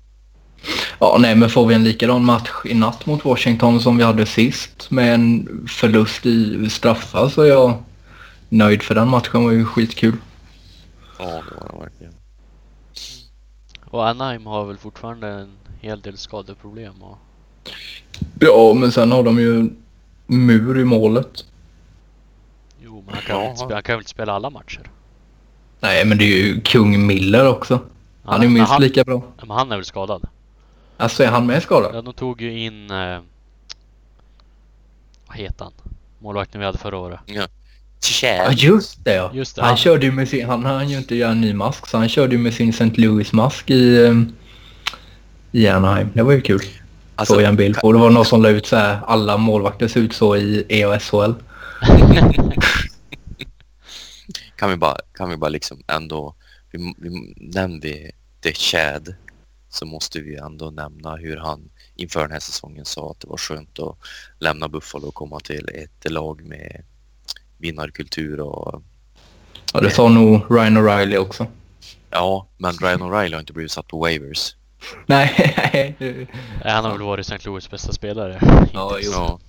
[0.98, 4.26] Ja, nej, men får vi en likadan match i natt mot Washington som vi hade
[4.26, 7.82] sist med en förlust i straffar så är jag
[8.48, 10.16] nöjd för den matchen var ju skitkul.
[11.18, 12.14] Ja, det var den verkligen.
[13.84, 17.18] Och Anaheim har väl fortfarande en hel del skadeproblem och...
[18.40, 19.70] Ja, men sen har de ju
[20.26, 21.44] mur i målet.
[22.80, 24.90] Jo, men han kan, väl inte spela, han kan väl inte spela alla matcher?
[25.80, 27.80] Nej, men det är ju kung Miller också.
[28.24, 29.22] Han är minst han, lika bra.
[29.40, 30.28] men han är väl skadad?
[30.96, 31.90] Alltså är han med skadad?
[31.94, 32.90] Ja, de tog ju in...
[32.90, 33.18] Eh,
[35.26, 35.72] vad heter han?
[36.18, 37.20] Målvakten vi hade förra året.
[37.26, 37.46] Ja,
[38.00, 38.48] Tjä!
[38.52, 39.30] just det ja.
[39.34, 41.52] Just det, Han han- körde ju med sin, han hann ju inte göra en ny
[41.54, 42.84] mask så han körde ju med sin St.
[42.96, 44.32] Louis-mask i, um,
[45.52, 46.08] i Anaheim.
[46.14, 46.60] Det var ju kul.
[47.16, 47.92] Alltså, Såg jag en bild på.
[47.92, 51.34] Det var någon som la ut så här, alla målvakter ser ut så i EOSHL.
[54.58, 56.34] kan vi bara, kan vi bara liksom ändå,
[56.70, 59.14] vi, vi, nämnde vi det Chad
[59.68, 63.36] så måste vi ändå nämna hur han inför den här säsongen sa att det var
[63.36, 63.98] skönt att
[64.38, 66.84] lämna Buffalo och komma till ett lag med
[67.58, 68.82] vinnarkultur och
[69.72, 71.46] Ja, det sa nog Ryan O'Reilly också.
[72.10, 74.54] ja, men Ryan O'Reilly har inte blivit satt på waivers.
[75.06, 75.96] Nej,
[76.64, 77.48] Han har väl varit St.
[77.48, 78.40] Louis bästa spelare.
[78.72, 79.10] Ja, jo.
[79.12, 79.40] Ja.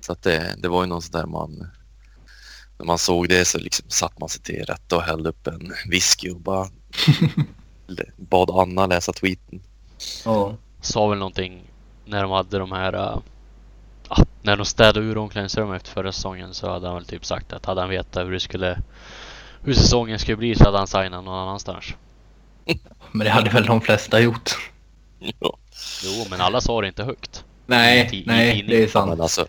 [0.00, 1.70] Så att det, det var ju någon sån där man
[2.78, 5.72] när man såg det så liksom satt man sig till rätta och hällde upp en
[5.90, 6.68] whisky och bara
[8.16, 9.60] bad Anna läsa tweeten.
[10.24, 10.56] Ja.
[10.80, 11.62] Sa väl någonting
[12.04, 12.94] när de hade de här...
[12.94, 13.18] Uh,
[14.08, 17.52] ah, när de städade ur omklädningsrummet efter förra säsongen så hade han väl typ sagt
[17.52, 18.78] att hade han vetat hur det skulle...
[19.62, 21.84] Hur säsongen skulle bli så hade han signat någon annanstans.
[23.12, 24.50] Men det hade väl de flesta gjort.
[25.18, 25.58] Ja.
[26.04, 27.38] Jo, men alla sa det inte högt.
[27.38, 28.70] I Nej, i nej, tidning.
[28.70, 29.20] det är Men sant.
[29.20, 29.46] alltså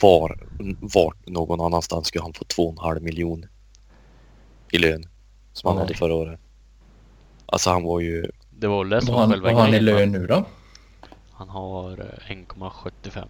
[0.00, 0.38] var,
[0.80, 3.46] var någon annanstans skulle han få två och en halv miljon
[4.72, 5.04] i lön
[5.52, 5.82] som han Ja.
[5.82, 6.40] hade förra året.
[7.46, 10.26] Alltså han var ju, Det var det som han, vad har han i lön nu
[10.26, 10.44] då?
[11.32, 13.24] Han har eh, 1,75.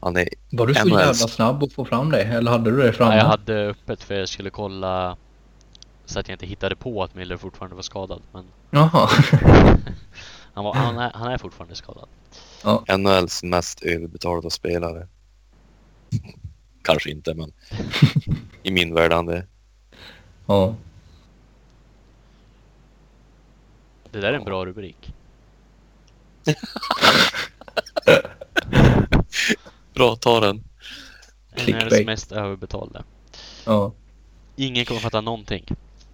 [0.00, 0.98] han är, Var du så NHL.
[0.98, 2.22] jävla snabb att få fram det?
[2.22, 3.10] Eller hade du det framme?
[3.10, 5.16] Nej, jag hade öppet för jag skulle kolla
[6.06, 8.22] så att jag inte hittade på att Miller fortfarande var skadad.
[8.32, 9.08] Men Jaha.
[10.64, 12.08] han, var, han, är, han är fortfarande skadad.
[12.98, 15.08] NHLs mest överbetalda spelare.
[16.82, 17.52] Kanske inte men
[18.62, 19.46] i min värld han det.
[20.46, 20.74] ja.
[24.10, 25.14] Det där är en bra rubrik.
[29.94, 30.64] Bra, ta den.
[31.68, 33.04] NHLs mest överbetalda.
[33.66, 33.92] ja.
[34.56, 35.64] Ingen kommer fatta någonting.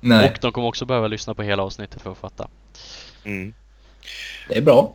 [0.01, 2.49] Nej, Och de kommer också behöva lyssna på hela avsnittet för att fatta.
[3.25, 3.55] Mm.
[4.49, 4.95] Det är bra.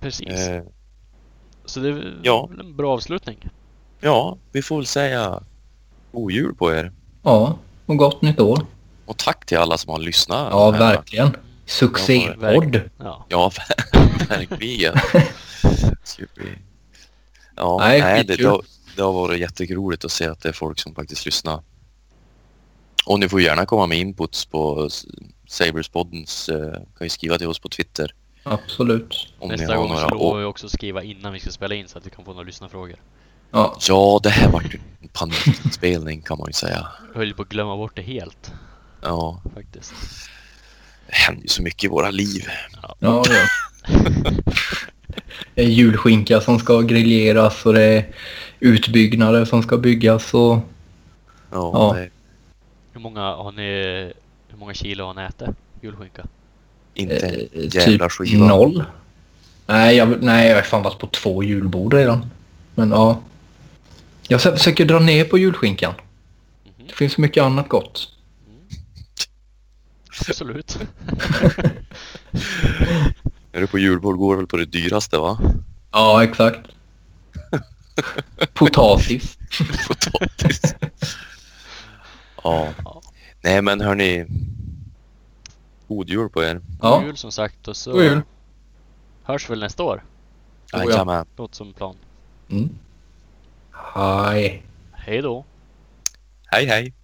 [0.00, 0.28] Precis.
[0.28, 0.62] Eh,
[1.64, 2.50] Så det är väl ja.
[2.60, 3.48] en bra avslutning.
[4.00, 5.42] ja, vi får väl säga
[6.12, 6.92] god jul på er.
[7.22, 8.66] Ja, och gott nytt år.
[9.06, 10.48] Och tack till alla som har lyssnat.
[10.50, 10.78] Ja, här.
[10.78, 11.36] verkligen.
[11.66, 12.80] Succépodd.
[12.98, 13.26] Ja.
[13.28, 13.52] Ja,
[14.28, 14.94] verkligen.
[17.56, 18.62] Ja, Nej, nej, det, det, har,
[18.96, 21.62] det har varit jätteroligt att se att det är folk som faktiskt lyssnar.
[23.06, 24.88] Och ni får gärna komma med inputs på
[25.48, 28.14] Saberspoddens, eh, kan ju skriva till oss på Twitter.
[28.42, 29.32] Absolut.
[29.38, 30.08] Om Nästa gång så några.
[30.08, 32.30] lovar Och, vi också skriva innan vi ska spela in så att vi kan få
[32.32, 32.96] några lyssnarfrågor.
[33.50, 36.88] Ja, ja, det här vart ju en panikspelning kan man ju säga.
[37.12, 38.52] Jag höll på att glömma bort det helt
[39.02, 39.92] Ja, faktiskt.
[41.06, 42.44] det händer ju så mycket i våra liv.
[42.82, 43.24] ja, ja.
[45.54, 48.14] Det är julskinka som ska grilleras och det är
[48.60, 50.58] utbyggnader som ska byggas och
[51.52, 51.96] Ja, Ja.
[52.92, 53.62] Hur många har ni...
[54.48, 55.48] Hur många kilo har ni ätit?
[55.80, 56.26] Julskinka?
[57.00, 58.46] Inte en eh, jävla typ skiva.
[58.46, 58.84] noll.
[59.66, 62.26] Nej jag, nej, jag har fan varit på två julbord redan.
[62.74, 63.20] Men ja.
[64.28, 65.94] Jag försöker dra ner på julskinkan.
[66.64, 66.86] Mhm.
[66.86, 68.08] Det finns mycket annat gott.
[70.28, 70.78] Absolut.
[73.52, 75.38] Är du på julbord går väl på det dyraste va?
[75.92, 76.60] Ja, exakt.
[78.54, 79.38] Potatis.
[79.88, 80.74] Potatis.
[82.42, 82.68] ja.
[82.84, 83.02] Ja.
[83.42, 84.26] Nej men hörni.
[85.90, 86.54] God jul på er.
[86.54, 88.22] God Ja, jul som sagt och så God jul.
[89.22, 90.04] hörs väl nästa år.
[90.72, 90.84] Oh, ja.
[90.90, 91.26] Jajamän.
[91.36, 91.96] Låter som plan.
[92.50, 92.68] Mm.
[93.94, 94.62] Hej.
[94.92, 95.44] Hej då!
[96.46, 96.94] Hej hej.